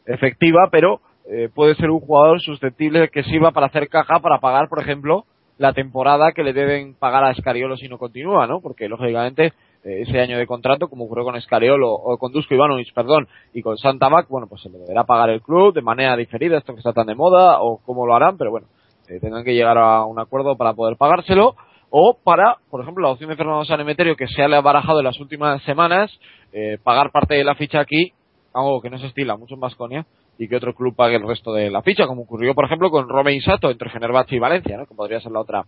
efectiva, 0.08 0.70
pero 0.72 1.02
eh, 1.30 1.50
puede 1.54 1.76
ser 1.76 1.92
un 1.92 2.00
jugador 2.00 2.42
susceptible 2.42 3.10
que 3.10 3.24
sirva 3.24 3.52
para 3.52 3.68
hacer 3.68 3.88
caja, 3.90 4.20
para 4.20 4.40
pagar, 4.40 4.68
por 4.68 4.82
ejemplo, 4.82 5.26
la 5.60 5.74
temporada 5.74 6.32
que 6.32 6.42
le 6.42 6.54
deben 6.54 6.96
pagar 6.96 7.26
a 7.26 7.32
Escariolo 7.32 7.76
si 7.76 7.90
no 7.90 7.98
continúa, 7.98 8.48
¿no? 8.48 8.62
Porque 8.62 8.88
lógicamente 8.88 9.54
eh, 9.84 10.04
ese 10.08 10.22
año 10.22 10.38
de 10.38 10.48
contrato, 10.48 10.88
como 10.88 11.04
ocurrió 11.04 11.26
con 11.26 11.36
Escariolo 11.36 11.92
o 11.92 12.18
con 12.18 12.32
Dusko 12.32 12.56
Ivanovic, 12.56 12.94
perdón, 12.94 13.28
y 13.54 13.62
con 13.62 13.78
Santamac, 13.78 14.30
bueno, 14.30 14.48
pues 14.48 14.62
se 14.62 14.70
le 14.70 14.78
deberá 14.80 15.04
pagar 15.04 15.30
el 15.30 15.42
club 15.42 15.74
de 15.74 15.82
manera 15.82 16.16
diferida, 16.16 16.58
esto 16.58 16.74
que 16.74 16.80
está 16.80 16.94
tan 16.94 17.08
de 17.08 17.16
moda, 17.16 17.62
o 17.62 17.82
cómo 17.86 18.08
lo 18.08 18.16
harán, 18.16 18.38
pero 18.38 18.52
bueno, 18.52 18.68
eh, 19.10 19.20
tendrán 19.20 19.44
que 19.44 19.54
llegar 19.54 19.78
a 19.78 20.06
un 20.06 20.18
acuerdo 20.18 20.56
para 20.56 20.74
poder 20.74 20.96
pagárselo, 20.96 21.56
o 21.90 22.18
para, 22.24 22.56
por 22.70 22.82
ejemplo, 22.82 23.04
la 23.04 23.12
opción 23.12 23.30
de 23.30 23.36
Fernando 23.36 23.66
Sanemeterio 23.66 24.16
que 24.16 24.28
se 24.28 24.42
ha 24.42 24.62
barajado 24.62 25.00
en 25.00 25.06
las 25.06 25.20
últimas 25.20 25.62
semanas, 25.64 26.10
eh, 26.54 26.78
pagar 26.82 27.12
parte 27.12 27.36
de 27.36 27.44
la 27.44 27.56
ficha 27.56 27.82
aquí, 27.82 28.14
algo 28.54 28.80
que 28.82 28.90
no 28.90 28.98
se 28.98 29.08
estila 29.08 29.36
mucho 29.36 29.56
en 29.56 29.60
Vasconia, 29.60 30.06
y 30.40 30.48
que 30.48 30.56
otro 30.56 30.74
club 30.74 30.96
pague 30.96 31.18
el 31.18 31.28
resto 31.28 31.54
de 31.54 31.70
la 31.70 31.84
ficha, 31.84 32.08
como 32.08 32.24
ocurrió, 32.24 32.56
por 32.56 32.66
ejemplo, 32.66 32.90
con 32.90 33.10
Rome 33.10 33.34
Insato 33.34 33.70
entre 33.70 33.90
Fenerbahce 33.90 34.36
y 34.36 34.40
Valencia, 34.40 34.78
¿no? 34.78 34.86
que 34.86 34.96
podría 34.96 35.20
ser 35.20 35.34
la 35.34 35.42
otra 35.42 35.66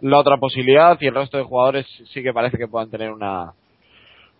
la 0.00 0.18
otra 0.18 0.36
posibilidad 0.36 0.98
y 1.00 1.06
el 1.06 1.14
resto 1.14 1.38
de 1.38 1.44
jugadores 1.44 1.86
sí 2.12 2.24
que 2.24 2.32
parece 2.32 2.58
que 2.58 2.66
puedan 2.66 2.90
tener 2.90 3.12
una 3.12 3.52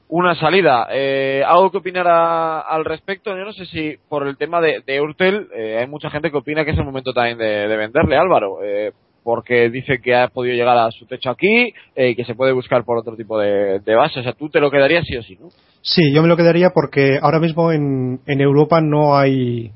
una 0.08 0.34
salida. 0.34 0.88
Eh, 0.90 1.42
¿Algo 1.46 1.70
que 1.70 1.78
opinar 1.78 2.06
al 2.08 2.84
respecto? 2.84 3.30
Yo 3.36 3.44
no 3.44 3.52
sé 3.52 3.64
si 3.66 3.96
por 4.08 4.26
el 4.26 4.36
tema 4.36 4.60
de, 4.60 4.82
de 4.84 5.00
Urtel 5.00 5.48
eh, 5.54 5.78
hay 5.80 5.86
mucha 5.86 6.10
gente 6.10 6.30
que 6.30 6.36
opina 6.36 6.64
que 6.64 6.72
es 6.72 6.78
el 6.78 6.84
momento 6.84 7.14
también 7.14 7.38
de, 7.38 7.68
de 7.68 7.76
venderle, 7.76 8.16
Álvaro, 8.16 8.58
eh, 8.62 8.92
porque 9.22 9.70
dice 9.70 10.00
que 10.02 10.14
ha 10.16 10.28
podido 10.28 10.56
llegar 10.56 10.76
a 10.76 10.90
su 10.90 11.06
techo 11.06 11.30
aquí 11.30 11.72
eh, 11.94 12.10
y 12.10 12.16
que 12.16 12.24
se 12.24 12.34
puede 12.34 12.52
buscar 12.52 12.84
por 12.84 12.98
otro 12.98 13.16
tipo 13.16 13.38
de, 13.38 13.78
de 13.78 13.94
base. 13.94 14.18
O 14.18 14.22
sea, 14.24 14.32
tú 14.32 14.50
te 14.50 14.60
lo 14.60 14.70
quedarías 14.70 15.06
sí 15.06 15.16
o 15.16 15.22
sí, 15.22 15.38
¿no? 15.40 15.48
Sí, 15.82 16.12
yo 16.14 16.22
me 16.22 16.28
lo 16.28 16.36
quedaría 16.36 16.70
porque 16.70 17.18
ahora 17.20 17.40
mismo 17.40 17.72
en, 17.72 18.20
en 18.26 18.40
Europa 18.40 18.80
no 18.80 19.16
hay 19.16 19.72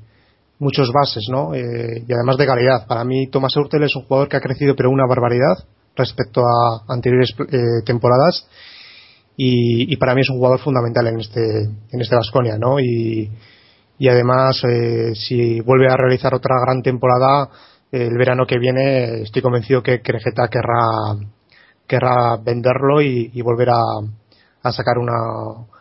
muchos 0.60 0.92
bases, 0.92 1.26
¿no? 1.30 1.52
Eh, 1.52 2.04
y 2.06 2.12
además 2.12 2.36
de 2.36 2.46
calidad. 2.46 2.86
Para 2.86 3.04
mí, 3.04 3.26
Tomás 3.26 3.56
Urtel 3.56 3.82
es 3.82 3.96
un 3.96 4.04
jugador 4.04 4.28
que 4.28 4.36
ha 4.36 4.40
crecido, 4.40 4.76
pero 4.76 4.90
una 4.90 5.06
barbaridad 5.08 5.64
respecto 5.96 6.42
a 6.42 6.92
anteriores 6.92 7.34
eh, 7.50 7.82
temporadas. 7.84 8.48
Y, 9.36 9.92
y, 9.92 9.96
para 9.96 10.14
mí 10.14 10.20
es 10.20 10.30
un 10.30 10.38
jugador 10.38 10.60
fundamental 10.60 11.08
en 11.08 11.20
este 11.20 11.64
en 11.64 12.00
este 12.00 12.16
Vasconia, 12.16 12.56
¿no? 12.56 12.78
Y, 12.80 13.30
y 13.98 14.08
además, 14.08 14.62
eh, 14.64 15.12
si 15.14 15.60
vuelve 15.60 15.88
a 15.90 15.96
realizar 15.96 16.34
otra 16.34 16.54
gran 16.64 16.82
temporada 16.82 17.50
el 17.90 18.16
verano 18.16 18.46
que 18.46 18.58
viene, 18.58 19.22
estoy 19.22 19.42
convencido 19.42 19.82
que 19.82 20.02
Crejeta 20.02 20.48
querrá 20.48 21.16
querrá 21.86 22.36
venderlo 22.42 23.00
y 23.02 23.40
volver 23.42 23.70
a, 23.70 23.80
a 24.62 24.72
sacar 24.72 24.98
una 24.98 25.75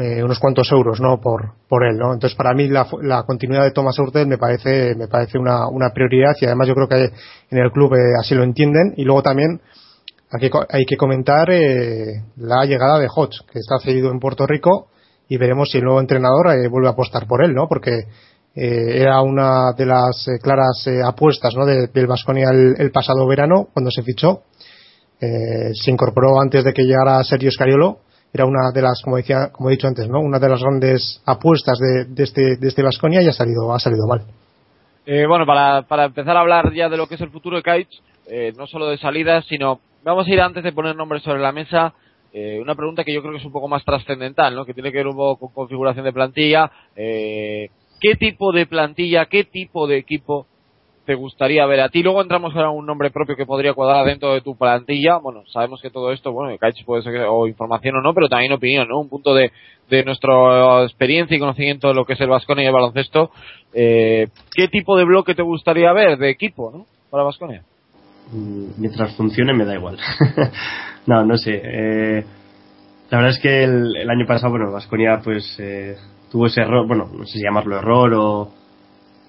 eh, 0.00 0.22
unos 0.22 0.38
cuantos 0.38 0.70
euros 0.70 1.00
no 1.00 1.20
por 1.20 1.54
por 1.68 1.84
él 1.84 1.96
no 1.98 2.12
entonces 2.12 2.36
para 2.36 2.54
mí 2.54 2.68
la, 2.68 2.86
la 3.02 3.24
continuidad 3.24 3.64
de 3.64 3.72
Thomas 3.72 3.98
Hurtel 3.98 4.26
me 4.26 4.38
parece 4.38 4.94
me 4.94 5.08
parece 5.08 5.38
una, 5.38 5.68
una 5.68 5.90
prioridad 5.90 6.32
y 6.40 6.46
además 6.46 6.68
yo 6.68 6.74
creo 6.74 6.88
que 6.88 7.10
en 7.50 7.58
el 7.58 7.70
club 7.72 7.94
eh, 7.94 8.18
así 8.18 8.34
lo 8.34 8.44
entienden. 8.44 8.94
Y 8.96 9.04
luego 9.04 9.22
también 9.22 9.60
aquí 10.30 10.50
hay 10.68 10.84
que 10.84 10.96
comentar 10.96 11.50
eh, 11.50 12.22
la 12.36 12.64
llegada 12.64 12.98
de 12.98 13.08
Hodge 13.14 13.40
que 13.50 13.58
está 13.58 13.78
cedido 13.78 14.10
en 14.10 14.20
Puerto 14.20 14.46
Rico 14.46 14.88
y 15.28 15.36
veremos 15.36 15.70
si 15.70 15.78
el 15.78 15.84
nuevo 15.84 16.00
entrenador 16.00 16.52
eh, 16.52 16.68
vuelve 16.68 16.88
a 16.88 16.92
apostar 16.92 17.26
por 17.26 17.44
él 17.44 17.54
no 17.54 17.66
porque 17.68 17.90
eh, 18.54 19.00
era 19.00 19.20
una 19.22 19.72
de 19.76 19.86
las 19.86 20.26
claras 20.42 20.88
apuestas 21.04 21.54
¿no? 21.56 21.64
de, 21.66 21.88
del 21.88 22.06
Vasconia 22.06 22.50
el, 22.50 22.74
el, 22.78 22.90
pasado 22.90 23.26
verano 23.26 23.68
cuando 23.72 23.90
se 23.90 24.02
fichó. 24.02 24.42
Se 25.20 25.90
incorporó 25.90 26.40
antes 26.40 26.64
de 26.64 26.72
que 26.72 26.82
llegara 26.82 27.22
Sergio 27.24 27.50
Scariolo 27.50 27.98
era 28.32 28.44
una 28.44 28.70
de 28.72 28.82
las, 28.82 29.02
como 29.02 29.18
he 29.18 29.72
dicho 29.72 29.88
antes, 29.88 30.08
¿no? 30.08 30.20
Una 30.20 30.38
de 30.38 30.48
las 30.48 30.62
grandes 30.62 31.22
apuestas 31.26 31.78
de, 31.78 32.04
de 32.04 32.22
este, 32.22 32.56
de 32.56 32.68
este 32.68 32.82
Vasconia 32.82 33.22
y 33.22 33.28
ha 33.28 33.32
salido, 33.32 33.72
ha 33.74 33.78
salido 33.78 34.06
mal. 34.06 34.22
Eh, 35.06 35.26
bueno, 35.26 35.46
para, 35.46 35.82
para 35.82 36.04
empezar 36.04 36.36
a 36.36 36.40
hablar 36.40 36.72
ya 36.72 36.88
de 36.88 36.96
lo 36.96 37.06
que 37.06 37.16
es 37.16 37.20
el 37.20 37.30
futuro 37.30 37.56
de 37.56 37.62
Kaich, 37.62 37.90
eh, 38.26 38.52
no 38.56 38.66
solo 38.66 38.86
de 38.86 38.98
salidas, 38.98 39.44
sino 39.46 39.80
vamos 40.04 40.26
a 40.26 40.30
ir 40.30 40.40
antes 40.40 40.62
de 40.62 40.72
poner 40.72 40.94
nombres 40.94 41.22
sobre 41.22 41.40
la 41.40 41.52
mesa. 41.52 41.94
Eh, 42.32 42.60
una 42.60 42.76
pregunta 42.76 43.02
que 43.02 43.12
yo 43.12 43.20
creo 43.20 43.32
que 43.32 43.40
es 43.40 43.44
un 43.44 43.52
poco 43.52 43.66
más 43.66 43.84
trascendental, 43.84 44.54
¿no? 44.54 44.64
Que 44.64 44.74
tiene 44.74 44.92
que 44.92 44.98
ver 44.98 45.08
un 45.08 45.16
poco 45.16 45.46
con 45.46 45.54
configuración 45.54 46.04
de 46.04 46.12
plantilla. 46.12 46.70
Eh, 46.94 47.70
¿Qué 48.00 48.14
tipo 48.14 48.52
de 48.52 48.66
plantilla, 48.66 49.26
qué 49.26 49.44
tipo 49.44 49.86
de 49.88 49.98
equipo 49.98 50.46
te 51.04 51.14
gustaría 51.14 51.66
ver 51.66 51.80
a 51.80 51.88
ti. 51.88 52.02
Luego 52.02 52.22
entramos 52.22 52.54
a 52.56 52.70
un 52.70 52.86
nombre 52.86 53.10
propio 53.10 53.36
que 53.36 53.46
podría 53.46 53.74
cuadrar 53.74 54.06
dentro 54.06 54.34
de 54.34 54.40
tu 54.40 54.56
plantilla. 54.56 55.18
Bueno, 55.18 55.42
sabemos 55.46 55.80
que 55.80 55.90
todo 55.90 56.12
esto, 56.12 56.32
bueno, 56.32 56.56
Kaich 56.58 56.84
puede 56.84 57.02
ser 57.02 57.22
o 57.28 57.46
información 57.46 57.96
o 57.96 58.02
no, 58.02 58.14
pero 58.14 58.28
también 58.28 58.52
opinión, 58.52 58.88
¿no? 58.88 59.00
Un 59.00 59.08
punto 59.08 59.34
de, 59.34 59.50
de 59.88 60.04
nuestra 60.04 60.84
experiencia 60.84 61.36
y 61.36 61.40
conocimiento 61.40 61.88
de 61.88 61.94
lo 61.94 62.04
que 62.04 62.12
es 62.12 62.20
el 62.20 62.28
Vasconia 62.28 62.64
y 62.64 62.66
el 62.66 62.72
baloncesto. 62.72 63.30
Eh, 63.72 64.28
¿Qué 64.54 64.68
tipo 64.68 64.96
de 64.96 65.04
bloque 65.04 65.34
te 65.34 65.42
gustaría 65.42 65.92
ver 65.92 66.18
de 66.18 66.30
equipo, 66.30 66.70
¿no? 66.72 66.86
Para 67.10 67.24
Vasconia. 67.24 67.62
Mientras 68.32 69.16
funcione 69.16 69.52
me 69.54 69.64
da 69.64 69.74
igual. 69.74 69.98
no, 71.06 71.24
no 71.24 71.36
sé. 71.36 71.60
Eh, 71.64 72.24
la 73.10 73.18
verdad 73.18 73.34
es 73.36 73.42
que 73.42 73.64
el, 73.64 73.96
el 73.96 74.10
año 74.10 74.26
pasado, 74.26 74.50
bueno, 74.52 74.70
Vasconia 74.70 75.20
pues 75.24 75.56
eh, 75.58 75.96
tuvo 76.30 76.46
ese 76.46 76.60
error, 76.60 76.86
bueno, 76.86 77.10
no 77.12 77.26
sé 77.26 77.38
si 77.38 77.42
llamarlo 77.44 77.76
error 77.76 78.14
o 78.14 78.59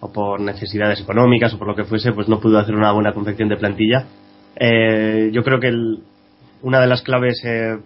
o 0.02 0.12
por 0.12 0.42
necesidades 0.42 1.00
económicas 1.00 1.54
o 1.54 1.58
por 1.58 1.68
lo 1.68 1.76
que 1.76 1.86
fuese, 1.86 2.12
pues 2.12 2.28
no 2.28 2.40
pudo 2.40 2.60
hacer 2.60 2.76
una 2.76 2.92
buena 2.92 3.14
confección 3.14 3.48
de 3.48 3.58
plantilla. 3.58 4.06
Eh, 4.56 5.30
yo 5.32 5.44
creo 5.44 5.60
que 5.60 5.68
el, 5.68 6.00
una 6.64 6.82
de 6.82 6.88
las 6.88 7.02
claves 7.02 7.42
eh, 7.46 7.78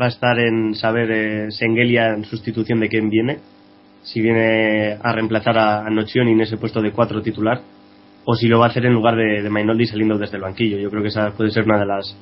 va 0.00 0.06
a 0.06 0.08
estar 0.08 0.38
en 0.38 0.74
saber 0.74 1.10
eh, 1.10 1.50
Sengelia 1.50 2.14
en 2.14 2.24
sustitución 2.24 2.80
de 2.80 2.88
quién 2.88 3.10
viene, 3.10 3.38
si 4.02 4.20
viene 4.20 4.96
a 5.02 5.12
reemplazar 5.12 5.58
a, 5.58 5.86
a 5.86 5.90
Nocioni 5.90 6.32
en 6.32 6.40
ese 6.40 6.56
puesto 6.56 6.80
de 6.80 6.92
cuatro 6.92 7.20
titular, 7.20 7.60
o 8.24 8.34
si 8.34 8.46
lo 8.46 8.60
va 8.60 8.66
a 8.66 8.68
hacer 8.68 8.86
en 8.86 8.94
lugar 8.94 9.16
de, 9.16 9.42
de 9.42 9.50
Mainoldi 9.50 9.86
saliendo 9.86 10.16
desde 10.16 10.36
el 10.36 10.42
banquillo. 10.42 10.78
Yo 10.78 10.90
creo 10.90 11.02
que 11.02 11.08
esa 11.08 11.30
puede 11.32 11.50
ser 11.50 11.64
una 11.64 11.78
de 11.78 11.86
las 11.86 12.16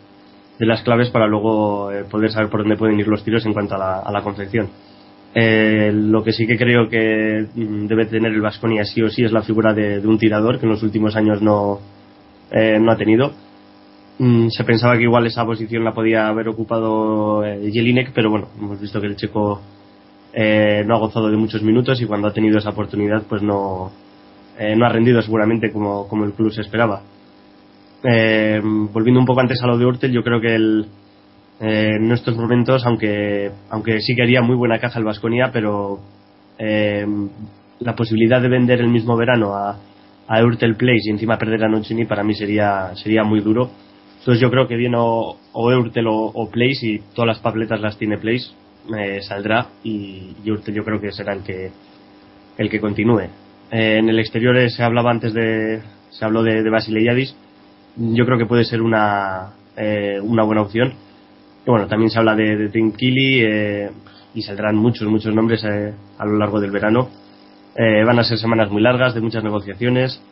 de 0.58 0.64
las 0.64 0.82
claves 0.82 1.10
para 1.10 1.26
luego 1.26 1.92
eh, 1.92 2.04
poder 2.04 2.30
saber 2.30 2.48
por 2.48 2.60
dónde 2.60 2.78
pueden 2.78 2.98
ir 2.98 3.06
los 3.06 3.22
tiros 3.22 3.44
en 3.44 3.52
cuanto 3.52 3.74
a 3.74 3.78
la, 3.78 3.98
a 3.98 4.10
la 4.10 4.22
confección. 4.22 4.70
Eh, 5.38 5.92
lo 5.92 6.24
que 6.24 6.32
sí 6.32 6.46
que 6.46 6.56
creo 6.56 6.88
que 6.88 7.46
mm, 7.54 7.88
debe 7.88 8.06
tener 8.06 8.32
el 8.32 8.40
Vasconia 8.40 8.86
sí 8.86 9.02
o 9.02 9.10
sí 9.10 9.22
es 9.22 9.32
la 9.32 9.42
figura 9.42 9.74
de, 9.74 9.98
un 9.98 10.18
tirador 10.18 10.58
que 10.58 10.64
en 10.64 10.72
los 10.72 10.82
últimos 10.82 11.14
años 11.14 11.42
no, 11.42 11.78
eh, 12.50 12.78
no 12.80 12.90
ha 12.90 12.96
tenido. 12.96 13.32
Mm, 14.18 14.48
se 14.48 14.64
pensaba 14.64 14.96
que 14.96 15.02
igual 15.02 15.26
esa 15.26 15.44
posición 15.44 15.84
la 15.84 15.92
podía 15.92 16.28
haber 16.28 16.48
ocupado 16.48 17.44
eh, 17.44 17.70
Jelinek, 17.70 18.12
pero 18.14 18.30
bueno, 18.30 18.48
hemos 18.58 18.80
visto 18.80 18.98
que 18.98 19.08
el 19.08 19.16
checo 19.16 19.60
eh, 20.32 20.82
no 20.86 20.96
ha 20.96 21.00
gozado 21.00 21.28
de 21.30 21.36
muchos 21.36 21.62
minutos 21.62 22.00
y 22.00 22.06
cuando 22.06 22.28
ha 22.28 22.32
tenido 22.32 22.56
esa 22.56 22.70
oportunidad 22.70 23.24
pues 23.28 23.42
no, 23.42 23.92
eh, 24.58 24.74
no 24.74 24.86
ha 24.86 24.88
rendido 24.88 25.20
seguramente 25.20 25.70
como, 25.70 26.08
como 26.08 26.24
el 26.24 26.32
club 26.32 26.50
se 26.50 26.62
esperaba. 26.62 27.02
Volviendo 28.02 29.20
un 29.20 29.26
poco 29.26 29.40
antes 29.40 29.60
a 29.62 29.66
lo 29.66 29.76
de 29.76 29.84
Urtel, 29.84 30.12
yo 30.12 30.22
creo 30.22 30.40
que 30.40 30.54
el, 30.54 30.86
eh, 31.60 31.96
en 31.96 32.12
estos 32.12 32.36
momentos, 32.36 32.84
aunque, 32.86 33.50
aunque 33.70 34.00
sí 34.00 34.14
que 34.14 34.22
haría 34.22 34.42
muy 34.42 34.56
buena 34.56 34.78
caja 34.78 34.98
el 34.98 35.04
Vasconia, 35.04 35.50
pero 35.52 36.00
eh, 36.58 37.06
la 37.80 37.94
posibilidad 37.94 38.40
de 38.42 38.48
vender 38.48 38.80
el 38.80 38.88
mismo 38.88 39.16
verano 39.16 39.54
a, 39.54 39.78
a 40.28 40.40
Eurtel 40.40 40.76
Place 40.76 41.08
y 41.08 41.10
encima 41.10 41.38
perder 41.38 41.64
a 41.64 41.68
Nocini 41.68 42.04
para 42.04 42.22
mí 42.22 42.34
sería, 42.34 42.94
sería 42.94 43.24
muy 43.24 43.40
duro. 43.40 43.70
Entonces 44.18 44.40
yo 44.40 44.50
creo 44.50 44.66
que 44.66 44.76
bien 44.76 44.94
o, 44.96 45.36
o 45.52 45.72
Eurtel 45.72 46.06
o, 46.08 46.50
Place 46.50 46.86
y 46.86 46.98
todas 47.14 47.28
las 47.28 47.38
papeletas 47.38 47.80
las 47.80 47.96
tiene 47.96 48.18
Place, 48.18 48.48
eh, 48.98 49.20
saldrá 49.22 49.68
y, 49.82 50.34
y 50.44 50.48
Eurtel 50.48 50.74
yo 50.74 50.84
creo 50.84 51.00
que 51.00 51.12
será 51.12 51.32
el 51.32 51.42
que, 51.42 51.70
el 52.58 52.68
que 52.68 52.80
continúe. 52.80 53.28
Eh, 53.70 53.98
en 53.98 54.08
el 54.08 54.18
exterior 54.18 54.56
se 54.70 54.82
hablaba 54.82 55.10
antes 55.10 55.32
de, 55.32 55.80
se 56.10 56.24
habló 56.24 56.42
de, 56.42 56.62
de 56.62 56.70
Basileiadis, 56.70 57.36
yo 57.96 58.26
creo 58.26 58.36
que 58.36 58.46
puede 58.46 58.64
ser 58.64 58.82
una, 58.82 59.52
eh, 59.76 60.18
una 60.22 60.42
buena 60.42 60.62
opción 60.62 61.05
y 61.66 61.70
bueno, 61.70 61.88
también 61.88 62.10
se 62.10 62.18
habla 62.18 62.36
de, 62.36 62.56
de 62.56 62.68
Tim 62.68 62.92
Kelly 62.92 63.42
eh, 63.44 63.90
y 64.34 64.42
saldrán 64.42 64.76
muchos, 64.76 65.08
muchos 65.08 65.34
nombres 65.34 65.64
eh, 65.64 65.92
a 66.16 66.24
lo 66.24 66.38
largo 66.38 66.60
del 66.60 66.70
verano. 66.70 67.08
Eh, 67.74 68.04
van 68.04 68.18
a 68.18 68.24
ser 68.24 68.38
semanas 68.38 68.70
muy 68.70 68.80
largas, 68.80 69.14
de 69.14 69.20
muchas 69.20 69.42
negociaciones. 69.42 70.22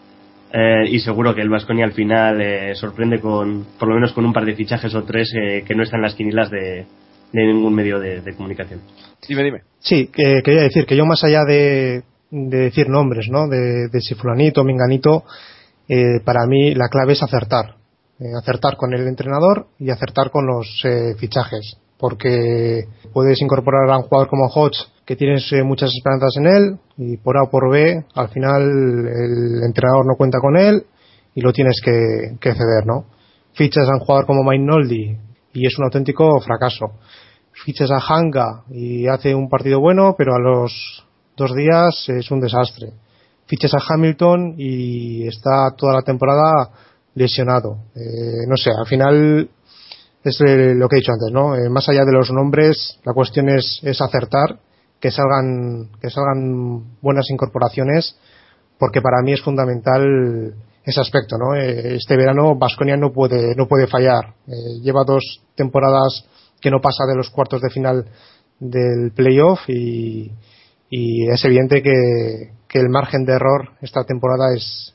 Eh, 0.53 0.89
y 0.89 1.01
seguro 1.01 1.35
que 1.35 1.41
el 1.41 1.49
Vasconia 1.49 1.85
al 1.85 1.93
final 1.93 2.41
eh, 2.41 2.75
sorprende 2.77 3.19
con, 3.21 3.67
por 3.77 3.89
lo 3.89 3.97
menos 3.97 4.13
con 4.13 4.25
un 4.25 4.33
par 4.33 4.45
de 4.45 4.55
fichajes 4.55 4.95
o 4.95 5.03
tres 5.03 5.33
eh, 5.35 5.65
que 5.67 5.75
no 5.75 5.83
están 5.83 5.99
en 5.99 6.03
las 6.05 6.15
quinilas 6.15 6.49
de, 6.49 6.87
de 7.33 7.47
ningún 7.47 7.75
medio 7.75 7.99
de, 7.99 8.21
de 8.21 8.35
comunicación. 8.35 8.81
Dime, 9.29 9.43
dime. 9.43 9.59
Sí, 9.81 10.11
que, 10.13 10.43
quería 10.45 10.63
decir 10.63 10.87
que 10.87 10.97
yo 10.97 11.05
más 11.05 11.25
allá 11.25 11.43
de, 11.45 12.05
de 12.31 12.57
decir 12.59 12.89
nombres, 12.89 13.29
¿no? 13.29 13.49
De, 13.49 13.89
de 13.89 14.01
si 14.01 14.15
fulanito, 14.15 14.63
menganito, 14.63 15.25
eh, 15.89 16.21
para 16.25 16.47
mí 16.47 16.75
la 16.77 16.89
clave 16.89 17.15
es 17.15 17.23
acertar. 17.25 17.75
Eh, 18.21 18.33
acertar 18.39 18.77
con 18.77 18.95
el 18.95 19.09
entrenador 19.09 19.67
y 19.77 19.91
acertar 19.91 20.31
con 20.31 20.47
los 20.47 20.83
eh, 20.85 21.17
fichajes. 21.19 21.77
Porque 21.99 22.85
puedes 23.13 23.43
incorporar 23.43 23.91
a 23.91 23.97
un 23.97 24.05
jugador 24.05 24.29
como 24.29 24.47
Hodge 24.47 24.87
que 25.05 25.17
tienes 25.17 25.51
eh, 25.53 25.65
muchas 25.65 25.91
esperanzas 25.93 26.37
en 26.37 26.47
él 26.47 26.79
y 26.97 27.17
por 27.17 27.37
A 27.37 27.43
o 27.43 27.51
por 27.51 27.71
B 27.73 28.05
al 28.15 28.29
final 28.29 28.63
el 28.63 29.65
entrenador 29.65 30.07
no 30.07 30.15
cuenta 30.17 30.39
con 30.39 30.57
él 30.57 30.87
y 31.35 31.41
lo 31.41 31.53
tienes 31.53 31.81
que, 31.85 32.37
que 32.41 32.55
ceder, 32.55 32.87
¿no? 32.87 33.07
Fichas 33.55 33.89
a 33.89 33.95
un 33.95 34.01
jugador 34.01 34.27
como 34.27 34.45
Mike 34.45 34.65
Noldi 34.65 35.17
y 35.53 35.67
es 35.67 35.77
un 35.77 35.87
auténtico 35.87 36.41
fracaso. 36.41 36.87
Fichas 37.65 37.91
a 37.91 37.99
Hanga 37.99 38.63
y 38.71 39.09
hace 39.09 39.35
un 39.35 39.49
partido 39.49 39.81
bueno, 39.81 40.15
pero 40.17 40.37
a 40.37 40.39
los 40.39 41.05
dos 41.37 41.53
días 41.53 42.09
es 42.09 42.31
un 42.31 42.39
desastre. 42.39 42.93
Fichas 43.47 43.75
a 43.75 43.83
Hamilton 43.93 44.55
y 44.57 45.27
está 45.27 45.75
toda 45.77 45.95
la 45.95 46.03
temporada 46.03 46.71
lesionado. 47.15 47.79
Eh, 47.95 48.47
no 48.49 48.57
sé, 48.57 48.71
al 48.71 48.87
final 48.87 49.49
es 50.25 50.41
lo 50.41 50.89
que 50.89 50.97
he 50.97 51.01
dicho 51.01 51.13
antes, 51.13 51.33
¿no? 51.33 51.55
Eh, 51.55 51.69
más 51.69 51.89
allá 51.89 52.05
de 52.05 52.13
los 52.13 52.31
nombres, 52.31 52.99
la 53.05 53.13
cuestión 53.13 53.49
es, 53.51 53.81
es 53.83 54.01
acertar, 54.01 54.59
que 54.99 55.11
salgan, 55.11 55.91
que 56.01 56.09
salgan 56.09 56.99
buenas 57.03 57.29
incorporaciones, 57.31 58.17
porque 58.79 59.03
para 59.03 59.23
mí 59.23 59.33
es 59.33 59.43
fundamental 59.43 60.55
ese 60.85 61.01
aspecto, 61.01 61.37
¿no? 61.39 61.55
Eh, 61.55 61.97
este 61.97 62.17
verano 62.17 62.57
Vasconia 62.57 62.97
no 62.97 63.13
puede, 63.13 63.55
no 63.55 63.67
puede 63.67 63.87
fallar. 63.87 64.35
Eh, 64.47 64.81
lleva 64.83 65.05
dos 65.05 65.43
temporadas 65.55 66.25
que 66.61 66.71
no 66.71 66.81
pasa 66.81 67.05
de 67.07 67.17
los 67.17 67.31
cuartos 67.31 67.61
de 67.61 67.71
final 67.71 68.07
del 68.61 69.13
playoff 69.15 69.61
y, 69.69 70.33
y 70.89 71.29
es 71.29 71.45
evidente 71.45 71.83
que, 71.83 72.53
que 72.69 72.79
el 72.79 72.89
margen 72.89 73.25
de 73.25 73.35
error 73.35 73.73
esta 73.83 74.05
temporada 74.05 74.55
es, 74.55 74.94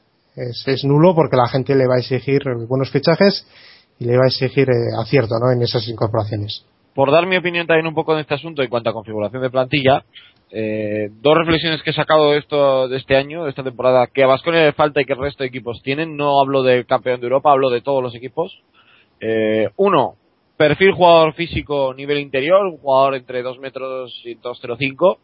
es, 0.49 0.63
es, 0.67 0.83
nulo 0.85 1.15
porque 1.15 1.35
la 1.35 1.47
gente 1.47 1.75
le 1.75 1.87
va 1.87 1.95
a 1.95 1.99
exigir 1.99 2.41
buenos 2.67 2.91
fichajes 2.91 3.47
y 3.99 4.05
le 4.05 4.17
va 4.17 4.23
a 4.23 4.27
exigir 4.27 4.69
eh, 4.69 4.95
acierto 4.99 5.35
¿no? 5.39 5.51
en 5.51 5.61
esas 5.61 5.87
incorporaciones. 5.87 6.65
Por 6.95 7.11
dar 7.11 7.27
mi 7.27 7.37
opinión 7.37 7.67
también 7.67 7.87
un 7.87 7.93
poco 7.93 8.13
en 8.13 8.19
este 8.19 8.33
asunto 8.33 8.61
en 8.61 8.69
cuanto 8.69 8.89
a 8.89 8.93
configuración 8.93 9.41
de 9.41 9.49
plantilla, 9.49 10.03
eh, 10.51 11.09
dos 11.21 11.37
reflexiones 11.37 11.83
que 11.83 11.91
he 11.91 11.93
sacado 11.93 12.31
de 12.31 12.39
esto 12.39 12.87
de 12.87 12.97
este 12.97 13.15
año, 13.15 13.43
de 13.43 13.51
esta 13.51 13.63
temporada, 13.63 14.07
que 14.07 14.23
a 14.23 14.27
Vasconia 14.27 14.63
le 14.63 14.73
falta 14.73 15.01
y 15.01 15.05
que 15.05 15.13
el 15.13 15.19
resto 15.19 15.43
de 15.43 15.47
equipos 15.49 15.81
tienen. 15.83 16.17
No 16.17 16.39
hablo 16.39 16.63
del 16.63 16.85
campeón 16.85 17.19
de 17.19 17.27
Europa, 17.27 17.51
hablo 17.51 17.69
de 17.69 17.81
todos 17.81 18.01
los 18.01 18.15
equipos. 18.15 18.61
Eh, 19.21 19.69
uno, 19.77 20.15
perfil 20.57 20.93
jugador 20.93 21.33
físico 21.33 21.93
nivel 21.93 22.19
interior, 22.19 22.65
un 22.65 22.77
jugador 22.77 23.15
entre 23.15 23.43
2 23.43 23.59
metros 23.59 24.21
y 24.25 24.35
2,05. 24.35 25.17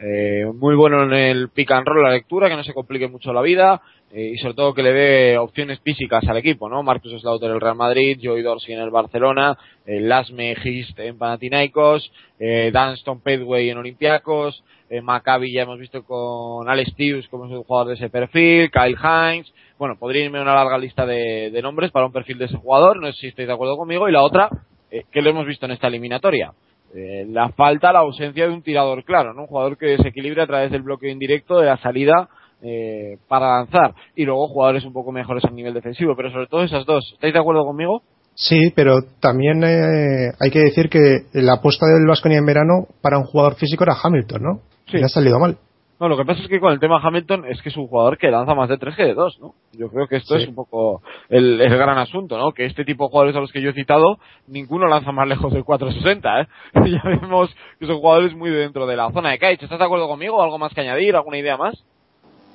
Eh, 0.00 0.44
muy 0.54 0.76
bueno 0.76 1.02
en 1.02 1.12
el 1.12 1.48
pick 1.48 1.72
and 1.72 1.86
roll, 1.86 2.04
la 2.04 2.12
lectura, 2.12 2.48
que 2.48 2.54
no 2.54 2.62
se 2.62 2.72
complique 2.72 3.08
mucho 3.08 3.32
la 3.32 3.42
vida 3.42 3.82
y 4.12 4.38
sobre 4.38 4.54
todo 4.54 4.74
que 4.74 4.82
le 4.82 4.92
dé 4.92 5.38
opciones 5.38 5.80
físicas 5.80 6.26
al 6.28 6.38
equipo, 6.38 6.68
¿no? 6.68 6.82
Marcus 6.82 7.20
Slaughter 7.20 7.50
en 7.50 7.54
el 7.56 7.60
Real 7.60 7.76
Madrid, 7.76 8.18
Joey 8.22 8.42
Dorsey 8.42 8.74
en 8.74 8.80
el 8.80 8.90
Barcelona, 8.90 9.58
eh, 9.84 10.00
Lasme 10.00 10.56
Gist 10.56 10.98
en 10.98 11.18
Panathinaikos, 11.18 12.10
eh, 12.38 12.70
Dunston 12.72 13.20
Pedway 13.20 13.70
en 13.70 13.78
Olympiacos, 13.78 14.64
eh, 14.88 15.02
Maccabi 15.02 15.52
ya 15.52 15.62
hemos 15.62 15.78
visto 15.78 16.02
con 16.04 16.68
Alex 16.68 16.94
Tius 16.94 17.28
como 17.28 17.46
es 17.46 17.52
un 17.52 17.64
jugador 17.64 17.88
de 17.88 17.94
ese 17.94 18.08
perfil, 18.08 18.70
Kyle 18.70 18.96
Hines, 18.96 19.52
bueno, 19.78 19.96
podría 19.98 20.24
irme 20.24 20.40
una 20.40 20.54
larga 20.54 20.78
lista 20.78 21.04
de, 21.04 21.50
de, 21.50 21.62
nombres 21.62 21.90
para 21.90 22.06
un 22.06 22.12
perfil 22.12 22.38
de 22.38 22.46
ese 22.46 22.56
jugador, 22.56 23.00
no 23.00 23.12
sé 23.12 23.18
si 23.20 23.26
estáis 23.28 23.48
de 23.48 23.54
acuerdo 23.54 23.76
conmigo, 23.76 24.08
y 24.08 24.12
la 24.12 24.22
otra, 24.22 24.48
eh, 24.90 25.04
que 25.12 25.20
lo 25.20 25.30
hemos 25.30 25.46
visto 25.46 25.66
en 25.66 25.72
esta 25.72 25.88
eliminatoria. 25.88 26.52
Eh, 26.94 27.26
la 27.28 27.50
falta, 27.50 27.92
la 27.92 27.98
ausencia 27.98 28.48
de 28.48 28.54
un 28.54 28.62
tirador 28.62 29.04
claro, 29.04 29.34
¿no? 29.34 29.42
Un 29.42 29.48
jugador 29.48 29.76
que 29.76 29.86
desequilibre 29.86 30.40
a 30.40 30.46
través 30.46 30.70
del 30.70 30.82
bloqueo 30.82 31.10
indirecto 31.10 31.58
de 31.58 31.66
la 31.66 31.76
salida 31.76 32.30
eh, 32.62 33.18
para 33.28 33.58
lanzar 33.58 33.94
y 34.16 34.24
luego 34.24 34.48
jugadores 34.48 34.84
un 34.84 34.92
poco 34.92 35.12
mejores 35.12 35.44
a 35.44 35.50
nivel 35.50 35.74
defensivo, 35.74 36.14
pero 36.16 36.30
sobre 36.30 36.46
todo 36.46 36.62
esas 36.62 36.84
dos. 36.84 37.10
¿Estáis 37.14 37.32
de 37.32 37.40
acuerdo 37.40 37.64
conmigo? 37.64 38.02
Sí, 38.34 38.72
pero 38.74 39.00
también 39.20 39.64
eh, 39.64 40.30
hay 40.40 40.50
que 40.50 40.60
decir 40.60 40.88
que 40.88 41.26
la 41.32 41.54
apuesta 41.54 41.86
del 41.86 42.06
Vasconia 42.06 42.38
en 42.38 42.46
verano 42.46 42.86
para 43.02 43.18
un 43.18 43.24
jugador 43.24 43.56
físico 43.56 43.84
era 43.84 43.96
Hamilton, 44.00 44.42
¿no? 44.42 44.60
Sí. 44.86 44.98
Y 44.98 45.02
ha 45.02 45.08
salido 45.08 45.38
mal. 45.38 45.58
No, 46.00 46.08
lo 46.08 46.16
que 46.16 46.24
pasa 46.24 46.42
es 46.42 46.48
que 46.48 46.60
con 46.60 46.72
el 46.72 46.78
tema 46.78 47.00
Hamilton 47.02 47.46
es 47.46 47.60
que 47.60 47.70
es 47.70 47.76
un 47.76 47.88
jugador 47.88 48.18
que 48.18 48.30
lanza 48.30 48.54
más 48.54 48.68
de 48.68 48.78
3 48.78 48.94
que 48.94 49.02
de 49.02 49.14
2, 49.14 49.40
¿no? 49.40 49.54
Yo 49.72 49.88
creo 49.88 50.06
que 50.06 50.16
esto 50.16 50.36
sí. 50.36 50.42
es 50.42 50.48
un 50.48 50.54
poco 50.54 51.02
el, 51.28 51.60
el, 51.60 51.76
gran 51.76 51.98
asunto, 51.98 52.38
¿no? 52.38 52.52
Que 52.52 52.66
este 52.66 52.84
tipo 52.84 53.04
de 53.04 53.10
jugadores 53.10 53.36
a 53.36 53.40
los 53.40 53.50
que 53.50 53.60
yo 53.60 53.70
he 53.70 53.74
citado, 53.74 54.18
ninguno 54.46 54.86
lanza 54.86 55.10
más 55.10 55.26
lejos 55.26 55.52
del 55.52 55.64
460, 55.64 56.42
¿eh? 56.42 56.46
ya 56.92 57.02
vemos 57.04 57.50
que 57.80 57.86
son 57.86 57.98
jugadores 57.98 58.36
muy 58.36 58.50
dentro 58.50 58.86
de 58.86 58.94
la 58.94 59.10
zona 59.10 59.30
de 59.30 59.40
Kaich. 59.40 59.60
¿Estás 59.60 59.80
de 59.80 59.84
acuerdo 59.84 60.06
conmigo? 60.06 60.40
¿Algo 60.40 60.58
más 60.58 60.72
que 60.72 60.82
añadir? 60.82 61.16
¿Alguna 61.16 61.38
idea 61.38 61.56
más? 61.56 61.84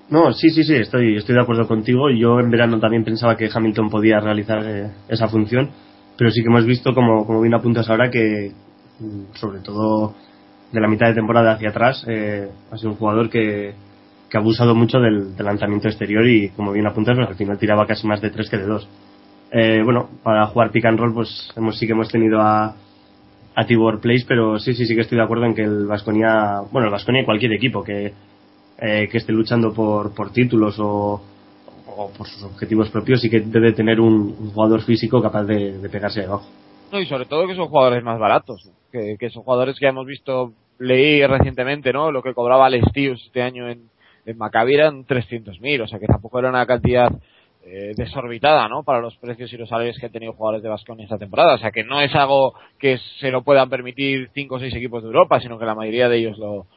No, 0.09 0.33
sí, 0.33 0.49
sí, 0.49 0.63
sí, 0.63 0.75
estoy, 0.75 1.15
estoy 1.15 1.35
de 1.35 1.41
acuerdo 1.41 1.67
contigo. 1.67 2.09
Yo 2.09 2.39
en 2.39 2.51
verano 2.51 2.79
también 2.79 3.03
pensaba 3.03 3.37
que 3.37 3.49
Hamilton 3.53 3.89
podía 3.89 4.19
realizar 4.19 4.63
eh, 4.65 4.91
esa 5.07 5.27
función, 5.27 5.69
pero 6.17 6.29
sí 6.29 6.41
que 6.41 6.49
hemos 6.49 6.65
visto, 6.65 6.93
como, 6.93 7.25
como 7.25 7.41
bien 7.41 7.53
apuntas 7.53 7.89
ahora, 7.89 8.09
que 8.11 8.51
mm, 8.99 9.35
sobre 9.35 9.59
todo 9.59 10.13
de 10.71 10.81
la 10.81 10.87
mitad 10.87 11.07
de 11.07 11.13
temporada 11.13 11.53
hacia 11.53 11.69
atrás 11.69 12.03
eh, 12.07 12.49
ha 12.71 12.77
sido 12.77 12.91
un 12.91 12.97
jugador 12.97 13.29
que, 13.29 13.73
que 14.29 14.37
ha 14.37 14.39
abusado 14.39 14.75
mucho 14.75 14.99
del, 14.99 15.35
lanzamiento 15.37 15.87
exterior 15.87 16.27
y, 16.27 16.49
como 16.49 16.73
bien 16.73 16.87
apuntas, 16.87 17.15
pues 17.15 17.29
al 17.29 17.35
final 17.35 17.57
tiraba 17.57 17.87
casi 17.87 18.05
más 18.05 18.21
de 18.21 18.29
3 18.29 18.49
que 18.49 18.57
de 18.57 18.65
2. 18.65 18.89
Eh, 19.51 19.81
bueno, 19.83 20.09
para 20.23 20.47
jugar 20.47 20.71
pick 20.71 20.85
and 20.85 20.99
roll, 20.99 21.13
pues 21.13 21.49
hemos, 21.55 21.77
sí 21.77 21.85
que 21.85 21.93
hemos 21.93 22.09
tenido 22.09 22.41
a, 22.41 22.75
a 23.55 23.65
Tibor 23.65 24.01
Place, 24.01 24.25
pero 24.27 24.59
sí, 24.59 24.73
sí, 24.73 24.85
sí 24.85 24.95
que 24.95 25.01
estoy 25.01 25.17
de 25.17 25.23
acuerdo 25.23 25.45
en 25.45 25.55
que 25.55 25.61
el 25.63 25.85
Vasconia, 25.85 26.61
bueno, 26.71 26.87
el 26.87 26.91
Vasconia 26.91 27.21
y 27.21 27.25
cualquier 27.25 27.53
equipo 27.53 27.83
que, 27.83 28.13
eh, 28.77 29.07
que 29.11 29.17
esté 29.17 29.31
luchando 29.31 29.73
por, 29.73 30.13
por 30.13 30.31
títulos 30.31 30.79
o, 30.79 31.21
o, 31.87 32.11
por 32.17 32.27
sus 32.27 32.43
objetivos 32.43 32.89
propios 32.89 33.21
sí 33.21 33.29
que 33.29 33.41
debe 33.41 33.73
tener 33.73 33.99
un, 33.99 34.51
jugador 34.53 34.81
físico 34.81 35.21
capaz 35.21 35.43
de, 35.43 35.77
de, 35.77 35.89
pegarse 35.89 36.21
debajo. 36.21 36.47
No, 36.91 36.99
y 36.99 37.05
sobre 37.05 37.25
todo 37.25 37.47
que 37.47 37.55
son 37.55 37.67
jugadores 37.67 38.03
más 38.03 38.19
baratos, 38.19 38.69
que, 38.91 39.15
que 39.19 39.29
son 39.29 39.43
jugadores 39.43 39.77
que 39.79 39.87
hemos 39.87 40.05
visto, 40.05 40.53
leí 40.79 41.25
recientemente, 41.25 41.93
¿no? 41.93 42.11
Lo 42.11 42.21
que 42.21 42.33
cobraba 42.33 42.65
Alex 42.65 42.91
Tius 42.93 43.23
este 43.25 43.41
año 43.41 43.69
en, 43.69 43.89
en 44.25 44.37
Maccabi 44.37 44.75
eran 44.75 45.05
300.000, 45.05 45.83
o 45.83 45.87
sea 45.87 45.99
que 45.99 46.07
tampoco 46.07 46.39
era 46.39 46.49
una 46.49 46.65
cantidad 46.65 47.11
eh, 47.65 47.93
desorbitada, 47.95 48.67
¿no? 48.67 48.83
Para 48.83 48.99
los 48.99 49.15
precios 49.17 49.51
y 49.53 49.57
los 49.57 49.69
salarios 49.69 49.97
que 49.97 50.07
han 50.07 50.11
tenido 50.11 50.33
jugadores 50.33 50.63
de 50.63 50.69
Vasconia 50.69 51.05
esta 51.05 51.17
temporada. 51.17 51.55
O 51.55 51.57
sea 51.57 51.71
que 51.71 51.85
no 51.85 52.01
es 52.01 52.13
algo 52.13 52.55
que 52.77 52.97
se 53.19 53.31
lo 53.31 53.43
puedan 53.43 53.69
permitir 53.69 54.29
cinco 54.33 54.55
o 54.55 54.59
seis 54.59 54.75
equipos 54.75 55.01
de 55.01 55.07
Europa, 55.07 55.39
sino 55.39 55.57
que 55.57 55.65
la 55.65 55.73
mayoría 55.73 56.09
de 56.09 56.17
ellos 56.17 56.37
lo, 56.37 56.67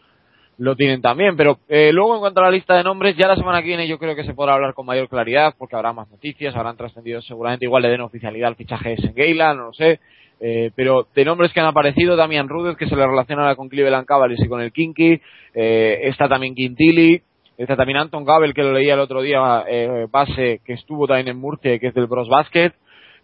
lo 0.59 0.77
tienen 0.77 1.03
también. 1.03 1.37
Pero 1.37 1.59
eh, 1.69 1.91
luego, 1.93 2.15
en 2.15 2.21
cuanto 2.21 2.41
a 2.41 2.45
la 2.45 2.51
lista 2.51 2.75
de 2.77 2.85
nombres, 2.85 3.17
ya 3.17 3.29
la 3.29 3.37
semana 3.37 3.61
que 3.61 3.69
viene 3.69 3.89
yo 3.89 3.99
creo 3.99 4.15
que 4.15 4.25
se 4.25 4.35
podrá 4.35 4.55
hablar 4.55 4.75
con 4.75 4.87
mayor 4.87 5.09
claridad, 5.09 5.55
porque 5.59 5.77
habrá 5.77 5.93
más 5.93 6.11
noticias, 6.11 6.55
habrán 6.55 6.77
trascendido 6.77 7.21
seguramente, 7.23 7.67
igual 7.67 7.83
le 7.83 7.91
den 7.91 8.01
oficialidad 8.01 8.49
al 8.49 8.57
fichaje 8.57 8.91
de 8.91 8.97
Sengeila, 8.99 9.55
no 9.55 9.67
lo 9.67 9.73
sé. 9.73 10.01
Eh, 10.39 10.71
pero 10.75 11.07
de 11.15 11.25
nombres 11.25 11.53
que 11.53 11.61
han 11.61 11.67
aparecido, 11.67 12.15
Damian 12.15 12.49
Rudez, 12.49 12.77
que 12.77 12.89
se 12.89 12.97
le 12.97 13.07
relaciona 13.07 13.55
con 13.57 13.69
Cleveland 13.69 14.07
Cavaliers 14.07 14.45
y 14.45 14.49
con 14.49 14.61
el 14.61 14.73
Kinky, 14.73 15.21
eh, 15.55 16.01
está 16.03 16.29
también 16.29 16.55
Quintili, 16.55 17.23
está 17.57 17.75
también 17.75 17.99
Anton 17.99 18.25
Gabel, 18.25 18.53
que 18.53 18.63
lo 18.63 18.73
leía 18.73 18.95
el 18.95 19.01
otro 19.01 19.23
día, 19.23 19.65
eh, 19.67 20.07
base, 20.11 20.61
que 20.65 20.75
estuvo 20.75 21.07
también 21.07 21.29
en 21.29 21.39
Murcia, 21.39 21.79
que 21.79 21.87
es 21.87 21.95
del 21.95 22.07
Bros 22.07 22.29
Basket, 22.29 22.73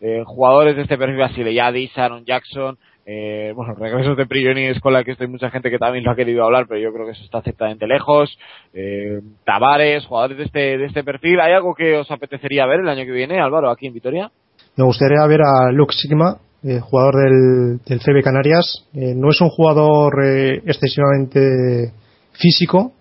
eh, 0.01 0.25
jugadores 0.27 0.75
de 0.75 0.83
este 0.83 0.99
perfil, 0.99 1.23
así 1.23 1.55
Yadis, 1.55 1.97
Aaron 1.97 2.25
Jackson, 2.25 2.77
eh, 3.07 3.53
bueno, 3.55 3.75
regresos 3.75 4.17
de 4.17 4.27
Prioni 4.27 4.67
Escola, 4.67 5.05
que 5.05 5.13
estoy 5.13 5.27
mucha 5.27 5.51
gente 5.51 5.71
que 5.71 5.79
también 5.79 6.05
lo 6.05 6.13
ha 6.13 6.17
querido 6.17 6.45
hablar, 6.45 6.67
pero 6.69 6.81
yo 6.81 6.93
creo 6.93 7.07
que 7.07 7.13
eso 7.13 7.25
está 7.25 7.39
aceptadamente 7.39 7.87
lejos, 7.87 8.39
eh, 8.73 9.21
Tavares, 9.45 10.07
jugadores 10.07 10.39
de 10.39 10.45
este, 10.45 10.79
de 10.79 10.87
este 10.87 11.05
perfil, 11.05 11.41
¿hay 11.41 11.53
algo 11.53 11.75
que 11.75 11.97
os 11.97 12.11
apetecería 12.11 12.67
ver 12.67 12.81
el 12.81 12.89
año 12.89 13.05
que 13.05 13.13
viene, 13.13 13.41
Álvaro, 13.41 13.71
aquí 13.71 13.87
en 13.87 13.95
Vitoria? 13.95 14.31
Me 14.77 14.85
gustaría 14.85 15.27
ver 15.27 15.41
a 15.43 15.71
Luke 15.73 15.95
Sigma, 15.95 16.39
eh, 16.65 16.79
jugador 16.81 17.17
del, 17.17 17.79
del 17.85 18.01
CB 18.01 18.23
Canarias. 18.23 18.87
Eh, 18.95 19.15
no 19.17 19.31
es 19.31 19.41
un 19.41 19.49
jugador 19.51 20.13
eh, 20.25 20.63
excesivamente 20.65 21.93
físico, 22.33 22.93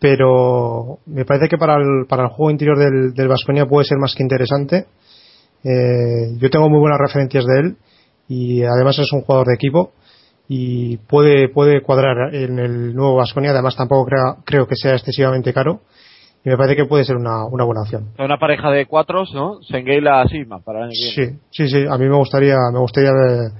pero 0.00 0.98
me 1.06 1.24
parece 1.24 1.48
que 1.48 1.58
para 1.58 1.76
el, 1.76 2.06
para 2.08 2.24
el 2.24 2.30
juego 2.30 2.50
interior 2.50 2.78
del, 2.78 3.12
del 3.14 3.28
Vasconia 3.28 3.66
puede 3.66 3.84
ser 3.84 3.98
más 3.98 4.14
que 4.14 4.22
interesante. 4.22 4.86
Eh, 5.62 6.38
yo 6.38 6.48
tengo 6.48 6.70
muy 6.70 6.80
buenas 6.80 6.98
referencias 6.98 7.44
de 7.44 7.60
él 7.60 7.76
y 8.30 8.62
además 8.62 8.96
es 9.00 9.12
un 9.12 9.22
jugador 9.22 9.48
de 9.48 9.54
equipo 9.54 9.90
y 10.48 10.98
puede, 10.98 11.48
puede 11.48 11.82
cuadrar 11.82 12.32
en 12.32 12.60
el 12.60 12.94
nuevo 12.94 13.16
Vasconia. 13.16 13.50
Además 13.50 13.74
tampoco 13.74 14.06
creo, 14.06 14.36
creo 14.44 14.66
que 14.68 14.76
sea 14.76 14.92
excesivamente 14.92 15.52
caro 15.52 15.80
y 16.44 16.48
me 16.48 16.56
parece 16.56 16.76
que 16.76 16.84
puede 16.84 17.04
ser 17.04 17.16
una, 17.16 17.44
una 17.44 17.64
buena 17.64 17.82
opción. 17.82 18.10
Una 18.20 18.38
pareja 18.38 18.70
de 18.70 18.86
cuatros, 18.86 19.34
¿no? 19.34 19.60
Sengeila 19.62 20.24
Sigma 20.28 20.60
para 20.60 20.78
el 20.78 20.84
año 20.84 20.92
que 20.92 21.22
viene. 21.22 21.38
Sí, 21.50 21.66
sí, 21.66 21.68
sí. 21.68 21.86
A 21.90 21.98
mí 21.98 22.08
me 22.08 22.16
gustaría, 22.16 22.54
me 22.72 22.78
gustaría 22.78 23.10
ver, 23.10 23.50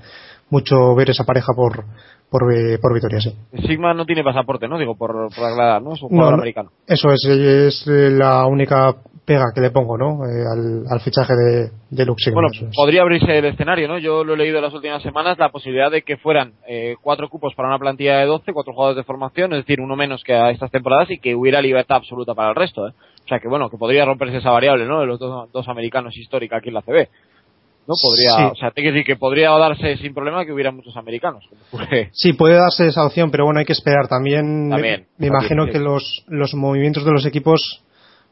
mucho 0.50 0.94
ver 0.94 1.11
esa 1.11 1.24
pareja 1.24 1.52
por, 1.52 1.85
por, 2.30 2.42
por 2.80 2.94
Vitoria, 2.94 3.20
sí. 3.20 3.35
Sigma 3.66 3.92
no 3.92 4.06
tiene 4.06 4.22
pasaporte, 4.22 4.68
¿no? 4.68 4.78
Digo, 4.78 4.96
por, 4.96 5.35
por 5.35 5.44
aclarar, 5.44 5.83
¿no? 5.83 5.94
Es 5.94 6.02
un 6.02 6.11
jugador 6.11 6.35
no, 6.35 6.38
americano. 6.38 6.70
Eso 6.87 7.11
es, 7.11 7.24
es 7.26 7.87
la 7.88 8.46
única 8.46 8.94
pega 9.24 9.52
que 9.54 9.61
le 9.61 9.70
pongo, 9.70 9.96
¿no? 9.96 10.24
Eh, 10.24 10.44
al, 10.50 10.85
al, 10.90 11.00
fichaje 11.00 11.35
de, 11.35 11.70
de 11.90 12.04
Bueno, 12.33 12.48
podría 12.74 13.02
abrirse 13.02 13.38
el 13.38 13.44
escenario, 13.44 13.88
¿no? 13.88 13.98
Yo 13.98 14.24
lo 14.24 14.35
he 14.35 14.37
leído 14.37 14.59
en 14.59 14.64
las 14.64 14.74
últimas 14.74 15.02
semanas, 15.02 15.38
la 15.38 15.50
posibilidad 15.50 15.90
de 15.90 16.02
que 16.02 16.16
fueran 16.16 16.54
eh, 16.66 16.96
cuatro 17.00 17.28
cupos 17.28 17.54
para 17.54 17.68
una 17.68 17.78
plantilla 17.78 18.18
de 18.18 18.26
12, 18.26 18.52
cuatro 18.52 18.72
jugadores 18.72 18.96
de 18.96 19.04
formación, 19.04 19.52
es 19.52 19.61
decir, 19.64 19.80
uno 19.80 19.96
menos 19.96 20.22
que 20.24 20.35
a 20.35 20.50
estas 20.50 20.70
temporadas 20.70 21.11
y 21.11 21.18
que 21.18 21.35
hubiera 21.35 21.62
libertad 21.62 21.98
absoluta 21.98 22.35
para 22.35 22.50
el 22.50 22.56
resto, 22.56 22.88
¿eh? 22.88 22.92
O 23.24 23.28
sea 23.28 23.38
que 23.38 23.48
bueno, 23.48 23.70
que 23.70 23.76
podría 23.76 24.04
romperse 24.04 24.38
esa 24.38 24.50
variable, 24.50 24.87
¿no? 24.87 25.00
De 25.00 25.06
los 25.06 25.18
dos, 25.18 25.50
dos 25.52 25.68
americanos 25.68 26.16
histórica 26.16 26.56
aquí 26.56 26.68
en 26.68 26.74
la 26.74 26.83
CB. 26.83 27.09
¿no? 27.87 27.94
Podría, 28.00 28.48
o 28.52 28.54
sea, 28.56 28.70
te 28.70 28.83
que 28.83 28.92
decir 28.92 29.04
que 29.04 29.16
podría 29.16 29.50
darse 29.50 29.96
sin 29.96 30.14
problema 30.14 30.44
que 30.44 30.52
hubiera 30.52 30.70
muchos 30.70 30.96
americanos. 30.96 31.44
Sí, 32.12 32.33
puede 32.33 32.54
darse 32.54 32.87
esa 32.87 33.04
opción, 33.04 33.30
pero 33.30 33.44
bueno, 33.44 33.61
hay 33.61 33.66
que 33.66 33.72
esperar. 33.72 34.09
También, 34.09 34.68
me, 34.68 35.06
imagino 35.18 35.66
que 35.66 35.78
los, 35.78 36.24
los 36.28 36.54
movimientos 36.54 37.04
de 37.04 37.12
los 37.12 37.26
equipos 37.26 37.83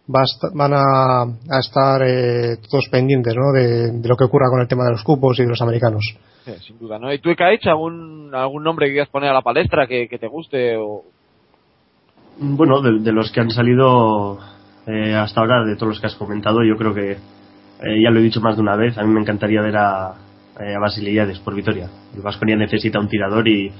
van 0.08 0.72
a, 0.72 1.22
a 1.22 1.58
estar 1.60 2.02
eh, 2.02 2.56
todos 2.68 2.88
pendientes 2.88 3.34
¿no? 3.36 3.52
De, 3.52 3.92
lo 4.08 4.16
que 4.16 4.24
ocurra 4.24 4.50
con 4.50 4.60
el 4.60 4.68
tema 4.68 4.84
de 4.84 4.92
los 4.92 5.04
cupos 5.04 5.38
y 5.38 5.42
de 5.42 5.48
los 5.48 5.60
americanos. 5.60 6.16
Sí, 6.44 6.52
sin 6.66 6.78
duda, 6.78 6.98
¿no? 6.98 7.12
¿Y 7.12 7.18
tú, 7.18 7.30
hecho 7.30 7.70
algún, 7.70 8.34
algún 8.34 8.64
nombre 8.64 8.86
que 8.86 8.92
quieras 8.92 9.10
poner 9.10 9.30
a 9.30 9.34
la 9.34 9.42
palestra 9.42 9.86
que, 9.86 10.08
te 10.08 10.26
guste? 10.26 10.76
O... 10.76 11.04
Bueno, 12.38 12.80
de, 12.80 13.12
los 13.12 13.30
que 13.30 13.40
han 13.40 13.50
salido 13.50 14.38
eh, 14.86 15.14
hasta 15.14 15.40
ahora, 15.40 15.64
de 15.64 15.74
todos 15.76 15.88
los 15.88 16.00
que 16.00 16.06
has 16.06 16.14
comentado, 16.14 16.64
yo 16.64 16.76
creo 16.76 16.94
que 16.94 17.12
eh, 17.12 18.02
ya 18.02 18.10
lo 18.10 18.20
he 18.20 18.22
dicho 18.22 18.40
más 18.40 18.56
de 18.56 18.62
una 18.62 18.76
vez, 18.76 18.96
a 18.96 19.02
mí 19.02 19.12
me 19.12 19.20
encantaría 19.20 19.60
ver 19.60 19.76
a, 19.76 20.08
a 20.08 20.78
Basiliades 20.80 21.38
por 21.40 21.54
Vitoria. 21.54 21.90
El 22.14 22.22
Vasconia 22.22 22.56
necesita 22.56 22.98
un 22.98 23.08
tirador 23.08 23.46
y, 23.46 23.70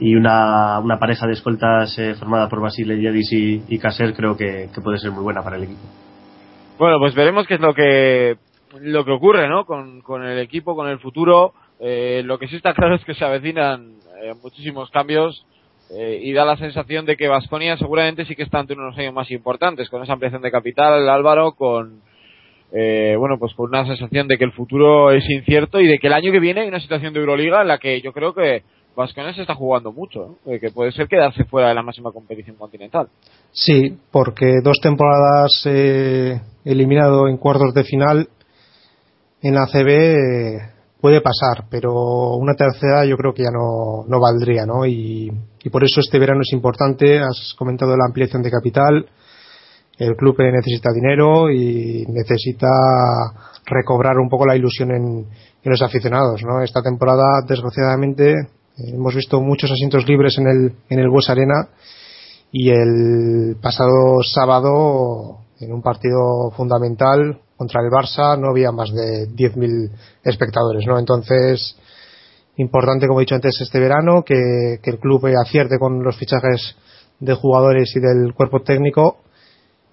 y 0.00 0.14
una, 0.14 0.80
una 0.80 0.98
pareja 0.98 1.26
de 1.26 1.34
escoltas 1.34 1.96
eh, 1.98 2.14
formada 2.14 2.48
por 2.48 2.60
Basile 2.60 2.98
Yedis 2.98 3.32
y, 3.32 3.62
y 3.68 3.78
Caser 3.78 4.14
creo 4.14 4.34
que, 4.34 4.70
puede 4.82 4.98
ser 4.98 5.10
muy 5.10 5.22
buena 5.22 5.42
para 5.42 5.56
el 5.56 5.64
equipo. 5.64 5.80
Bueno, 6.78 6.98
pues 6.98 7.14
veremos 7.14 7.46
qué 7.46 7.54
es 7.54 7.60
lo 7.60 7.74
que 7.74 8.36
lo 8.80 9.04
que 9.04 9.10
ocurre, 9.10 9.48
¿no? 9.48 9.66
Con, 9.66 10.00
con 10.00 10.24
el 10.24 10.38
equipo, 10.38 10.74
con 10.74 10.88
el 10.88 11.00
futuro. 11.00 11.52
Eh, 11.80 12.22
lo 12.24 12.38
que 12.38 12.48
sí 12.48 12.56
está 12.56 12.72
claro 12.74 12.94
es 12.94 13.04
que 13.04 13.14
se 13.14 13.24
avecinan 13.24 13.96
eh, 14.22 14.32
muchísimos 14.42 14.90
cambios 14.90 15.46
y 15.92 16.32
da 16.32 16.44
la 16.44 16.56
sensación 16.56 17.04
de 17.04 17.16
que 17.16 17.26
Vasconia 17.26 17.76
seguramente 17.76 18.24
sí 18.24 18.36
que 18.36 18.44
está 18.44 18.60
ante 18.60 18.74
unos 18.74 18.96
años 18.96 19.12
más 19.12 19.28
importantes, 19.32 19.90
con 19.90 20.04
esa 20.04 20.12
ampliación 20.12 20.40
de 20.40 20.52
capital, 20.52 21.08
Álvaro, 21.08 21.54
con 21.54 22.02
bueno, 22.70 23.38
pues 23.40 23.54
con 23.54 23.70
una 23.70 23.84
sensación 23.84 24.28
de 24.28 24.38
que 24.38 24.44
el 24.44 24.52
futuro 24.52 25.10
es 25.10 25.28
incierto 25.28 25.80
y 25.80 25.88
de 25.88 25.98
que 25.98 26.06
el 26.06 26.12
año 26.12 26.30
que 26.30 26.38
viene 26.38 26.60
hay 26.60 26.68
una 26.68 26.78
situación 26.78 27.12
de 27.12 27.18
Euroliga 27.18 27.62
en 27.62 27.66
la 27.66 27.78
que 27.78 28.00
yo 28.02 28.12
creo 28.12 28.34
que 28.34 28.62
Vascones 28.96 29.36
se 29.36 29.42
está 29.42 29.54
jugando 29.54 29.92
mucho, 29.92 30.38
que 30.44 30.70
puede 30.70 30.92
ser 30.92 31.08
quedarse 31.08 31.44
fuera 31.44 31.68
de 31.68 31.74
la 31.74 31.82
máxima 31.82 32.12
competición 32.12 32.56
continental. 32.56 33.08
Sí, 33.52 33.98
porque 34.10 34.60
dos 34.62 34.78
temporadas 34.82 35.62
eh, 35.64 36.40
eliminado 36.64 37.28
en 37.28 37.36
cuartos 37.36 37.72
de 37.72 37.84
final 37.84 38.28
en 39.42 39.54
la 39.54 39.66
CB 39.66 39.88
eh, 39.88 40.58
puede 41.00 41.20
pasar, 41.20 41.64
pero 41.70 42.34
una 42.36 42.54
tercera 42.54 43.06
yo 43.06 43.16
creo 43.16 43.32
que 43.32 43.44
ya 43.44 43.50
no, 43.50 44.04
no 44.06 44.20
valdría, 44.20 44.66
¿no? 44.66 44.84
Y, 44.84 45.30
y, 45.62 45.70
por 45.70 45.82
eso 45.84 46.00
este 46.00 46.18
verano 46.18 46.40
es 46.42 46.52
importante. 46.52 47.20
Has 47.20 47.54
comentado 47.56 47.96
la 47.96 48.06
ampliación 48.06 48.42
de 48.42 48.50
capital. 48.50 49.06
El 49.98 50.16
club 50.16 50.36
necesita 50.38 50.90
dinero 50.94 51.50
y 51.50 52.04
necesita 52.08 52.68
recobrar 53.66 54.16
un 54.18 54.28
poco 54.28 54.46
la 54.46 54.56
ilusión 54.56 54.90
en, 54.90 55.26
en 55.62 55.70
los 55.70 55.82
aficionados, 55.82 56.42
¿no? 56.42 56.62
Esta 56.62 56.82
temporada, 56.82 57.42
desgraciadamente, 57.46 58.34
hemos 58.88 59.14
visto 59.14 59.40
muchos 59.40 59.70
asientos 59.70 60.06
libres 60.06 60.38
en 60.38 60.46
el, 60.46 60.72
en 60.88 60.98
el 60.98 61.08
Bues 61.08 61.28
Arena 61.28 61.68
y 62.52 62.70
el 62.70 63.56
pasado 63.60 64.22
sábado, 64.22 65.38
en 65.60 65.72
un 65.72 65.82
partido 65.82 66.50
fundamental 66.56 67.40
contra 67.56 67.80
el 67.82 67.90
Barça, 67.90 68.38
no 68.38 68.50
había 68.50 68.72
más 68.72 68.90
de 68.92 69.28
10.000 69.28 69.90
espectadores, 70.24 70.86
¿no? 70.86 70.98
Entonces, 70.98 71.76
importante, 72.56 73.06
como 73.06 73.20
he 73.20 73.22
dicho 73.24 73.34
antes, 73.34 73.60
este 73.60 73.78
verano, 73.78 74.24
que, 74.24 74.78
que 74.82 74.90
el 74.90 74.98
club 74.98 75.26
acierte 75.40 75.78
con 75.78 76.02
los 76.02 76.16
fichajes 76.16 76.76
de 77.20 77.34
jugadores 77.34 77.94
y 77.94 78.00
del 78.00 78.34
cuerpo 78.34 78.62
técnico 78.62 79.18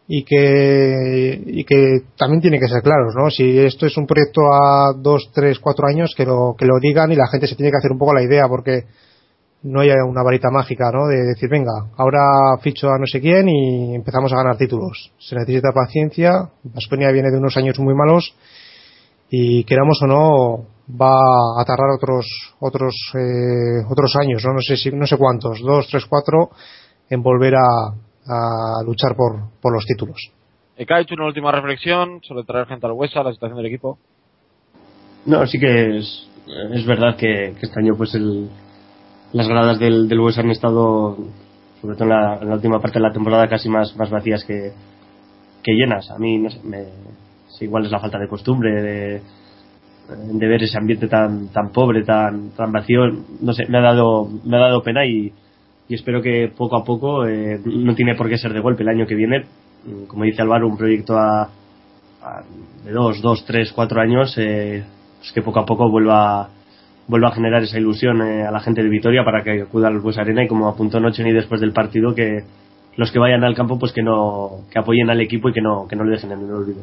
y 0.07 0.23
que, 0.23 1.41
y 1.45 1.65
que 1.65 1.99
también 2.17 2.41
tiene 2.41 2.59
que 2.59 2.67
ser 2.67 2.81
claros, 2.81 3.13
¿no? 3.15 3.29
Si 3.29 3.59
esto 3.59 3.85
es 3.85 3.97
un 3.97 4.07
proyecto 4.07 4.41
a 4.41 4.93
dos, 4.97 5.29
tres, 5.33 5.59
cuatro 5.59 5.85
años, 5.85 6.13
que 6.15 6.25
lo, 6.25 6.55
que 6.57 6.65
lo 6.65 6.79
digan 6.79 7.11
y 7.11 7.15
la 7.15 7.27
gente 7.27 7.47
se 7.47 7.55
tiene 7.55 7.71
que 7.71 7.77
hacer 7.77 7.91
un 7.91 7.99
poco 7.99 8.13
la 8.13 8.23
idea, 8.23 8.47
porque 8.47 8.85
no 9.63 9.81
hay 9.81 9.89
una 9.89 10.23
varita 10.23 10.49
mágica, 10.49 10.91
¿no? 10.93 11.07
De 11.07 11.23
decir, 11.23 11.49
venga, 11.49 11.73
ahora 11.97 12.57
ficho 12.61 12.87
a 12.87 12.97
no 12.97 13.05
sé 13.05 13.19
quién 13.19 13.49
y 13.49 13.95
empezamos 13.95 14.31
a 14.31 14.37
ganar 14.37 14.57
títulos. 14.57 15.11
Se 15.19 15.35
necesita 15.35 15.69
paciencia. 15.73 16.49
Vasconia 16.63 17.11
viene 17.11 17.29
de 17.29 17.37
unos 17.37 17.57
años 17.57 17.77
muy 17.79 17.93
malos 17.93 18.33
y 19.29 19.65
queramos 19.65 19.99
o 20.03 20.07
no 20.07 20.65
va 20.89 21.59
a 21.59 21.65
tardar 21.65 21.89
otros 21.97 22.25
otros 22.61 22.95
eh, 23.13 23.83
otros 23.89 24.15
años, 24.15 24.41
¿no? 24.45 24.53
No 24.53 24.61
sé 24.61 24.77
si 24.77 24.89
no 24.91 25.05
sé 25.05 25.17
cuántos, 25.17 25.59
dos, 25.59 25.87
tres, 25.89 26.05
cuatro, 26.05 26.49
en 27.09 27.21
volver 27.21 27.55
a, 27.55 27.93
a 28.27 28.83
luchar 28.85 29.15
por, 29.15 29.51
por 29.61 29.73
los 29.73 29.85
títulos. 29.85 30.31
¿Ha 30.77 31.01
hecho 31.01 31.15
una 31.15 31.25
última 31.25 31.51
reflexión 31.51 32.21
sobre 32.23 32.43
traer 32.43 32.67
gente 32.67 32.85
al 32.85 32.93
Huesa, 32.93 33.23
la 33.23 33.33
situación 33.33 33.57
del 33.57 33.65
equipo? 33.65 33.97
No, 35.25 35.45
sí 35.47 35.59
que 35.59 35.97
es, 35.97 36.29
es 36.73 36.85
verdad 36.85 37.15
que, 37.17 37.55
este 37.59 37.79
año 37.79 37.95
pues 37.97 38.13
el, 38.13 38.47
las 39.33 39.47
gradas 39.47 39.79
del, 39.79 40.07
del 40.07 40.19
Huesa 40.19 40.41
han 40.41 40.51
estado, 40.51 41.17
sobre 41.81 41.95
todo 41.95 42.03
en 42.05 42.49
la, 42.49 42.55
última 42.55 42.79
parte 42.79 42.99
de 42.99 43.07
la 43.07 43.11
temporada, 43.11 43.47
casi 43.47 43.69
más, 43.69 43.95
más 43.97 44.09
vacías 44.09 44.43
que, 44.45 44.71
que 45.63 45.73
llenas. 45.73 46.09
A 46.11 46.19
mí, 46.19 46.37
no 46.37 46.49
sé, 46.49 46.59
me, 46.63 46.85
igual 47.59 47.85
es 47.85 47.91
la 47.91 47.99
falta 47.99 48.19
de 48.19 48.27
costumbre 48.27 48.81
de, 48.81 49.21
de 50.15 50.47
ver 50.47 50.63
ese 50.63 50.77
ambiente 50.77 51.07
tan 51.07 51.47
tan 51.49 51.71
pobre, 51.71 52.03
tan 52.03 52.51
tan 52.51 52.71
vacío, 52.71 53.01
no 53.41 53.53
sé, 53.53 53.65
me 53.67 53.79
ha 53.79 53.81
dado 53.81 54.29
me 54.45 54.57
ha 54.57 54.61
dado 54.61 54.83
pena 54.83 55.05
y, 55.05 55.33
y 55.89 55.95
espero 55.95 56.21
que 56.21 56.51
poco 56.55 56.77
a 56.77 56.83
poco, 56.83 57.25
eh, 57.25 57.59
no 57.65 57.95
tiene 57.95 58.15
por 58.15 58.29
qué 58.29 58.37
ser 58.37 58.53
de 58.53 58.59
golpe 58.59 58.83
el 58.83 58.89
año 58.89 59.07
que 59.07 59.15
viene, 59.15 59.45
como 60.07 60.23
dice 60.23 60.41
Álvaro, 60.41 60.67
un 60.67 60.77
proyecto 60.77 61.17
a, 61.17 61.49
de 62.83 62.91
dos, 62.91 63.21
dos, 63.21 63.45
tres, 63.45 63.71
cuatro 63.71 64.01
años, 64.01 64.33
eh, 64.37 64.83
pues 65.19 65.31
que 65.31 65.41
poco 65.41 65.59
a 65.59 65.65
poco 65.65 65.89
vuelva, 65.89 66.49
vuelva 67.07 67.29
a 67.29 67.33
generar 67.33 67.63
esa 67.63 67.77
ilusión 67.77 68.21
eh, 68.21 68.45
a 68.45 68.51
la 68.51 68.59
gente 68.59 68.83
de 68.83 68.89
Vitoria 68.89 69.23
para 69.23 69.43
que 69.43 69.61
acuda 69.61 69.87
al 69.87 69.99
Bues 69.99 70.17
Arena 70.17 70.43
y 70.43 70.47
como 70.47 70.67
apuntó 70.67 70.99
Noche 70.99 71.23
ni 71.23 71.31
después 71.31 71.61
del 71.61 71.73
partido 71.73 72.13
que 72.13 72.43
los 72.95 73.11
que 73.11 73.19
vayan 73.19 73.43
al 73.43 73.55
campo 73.55 73.77
pues 73.79 73.93
que 73.93 74.01
no 74.01 74.65
que 74.71 74.79
apoyen 74.79 75.09
al 75.09 75.21
equipo 75.21 75.49
y 75.49 75.53
que 75.53 75.61
no 75.61 75.87
que 75.87 75.95
no 75.95 76.03
le 76.03 76.11
dejen 76.11 76.31
en 76.31 76.39
el 76.39 76.51
olvido. 76.51 76.81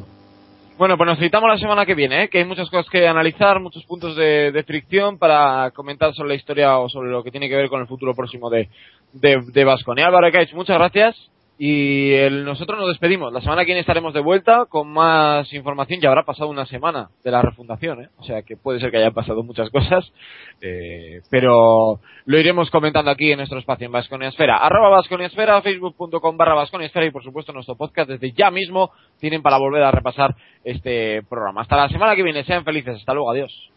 Bueno, 0.77 0.97
pues 0.97 1.07
nos 1.07 1.19
citamos 1.19 1.49
la 1.49 1.57
semana 1.57 1.85
que 1.85 1.95
viene, 1.95 2.23
¿eh? 2.23 2.29
que 2.29 2.39
hay 2.39 2.43
muchas 2.43 2.69
cosas 2.69 2.89
que 2.89 3.07
analizar, 3.07 3.61
muchos 3.61 3.85
puntos 3.85 4.13
de, 4.17 4.63
fricción 4.67 5.17
para 5.17 5.71
comentar 5.71 6.13
sobre 6.13 6.29
la 6.29 6.35
historia 6.35 6.77
o 6.79 6.89
sobre 6.89 7.11
lo 7.11 7.23
que 7.23 7.31
tiene 7.31 7.47
que 7.47 7.55
ver 7.55 7.69
con 7.69 7.79
el 7.79 7.87
futuro 7.87 8.13
próximo 8.13 8.49
de, 8.49 8.67
de, 9.13 9.41
de 9.53 9.63
Vasconia. 9.63 10.07
Álvaro 10.07 10.29
Caich, 10.33 10.53
muchas 10.53 10.77
gracias. 10.77 11.34
Y 11.57 12.13
nosotros 12.43 12.77
nos 12.77 12.89
despedimos. 12.89 13.31
La 13.31 13.39
semana 13.39 13.61
que 13.61 13.67
viene 13.67 13.79
estaremos 13.79 14.13
de 14.13 14.19
vuelta 14.19 14.65
con 14.67 14.89
más 14.89 15.51
información. 15.53 16.01
Ya 16.01 16.09
habrá 16.09 16.23
pasado 16.23 16.49
una 16.49 16.65
semana 16.65 17.09
de 17.23 17.31
la 17.31 17.41
refundación, 17.41 18.03
¿eh? 18.03 18.09
o 18.17 18.23
sea 18.23 18.41
que 18.41 18.57
puede 18.57 18.79
ser 18.79 18.91
que 18.91 18.97
hayan 18.97 19.13
pasado 19.13 19.41
muchas 19.43 19.69
cosas, 19.69 20.11
eh, 20.61 21.21
pero 21.29 21.99
lo 22.25 22.39
iremos 22.39 22.69
comentando 22.69 23.09
aquí 23.09 23.31
en 23.31 23.37
nuestro 23.37 23.59
espacio 23.59 23.85
en 23.85 23.93
Vasconia 23.93 24.29
Esfera. 24.29 24.57
Arroba 24.57 24.89
Vasconia 24.89 25.27
Esfera, 25.27 25.61
facebook.com 25.61 26.37
barra 26.37 26.55
Vasconia 26.55 26.87
Esfera 26.87 27.05
y 27.05 27.11
por 27.11 27.23
supuesto 27.23 27.53
nuestro 27.53 27.75
podcast 27.75 28.09
desde 28.09 28.31
ya 28.33 28.51
mismo 28.51 28.91
tienen 29.19 29.41
para 29.41 29.57
volver 29.57 29.83
a 29.83 29.91
repasar 29.91 30.35
este 30.63 31.23
programa. 31.23 31.61
Hasta 31.61 31.77
la 31.77 31.89
semana 31.89 32.15
que 32.15 32.23
viene. 32.23 32.43
Sean 32.43 32.63
felices. 32.65 32.97
Hasta 32.97 33.13
luego. 33.13 33.31
Adiós. 33.31 33.71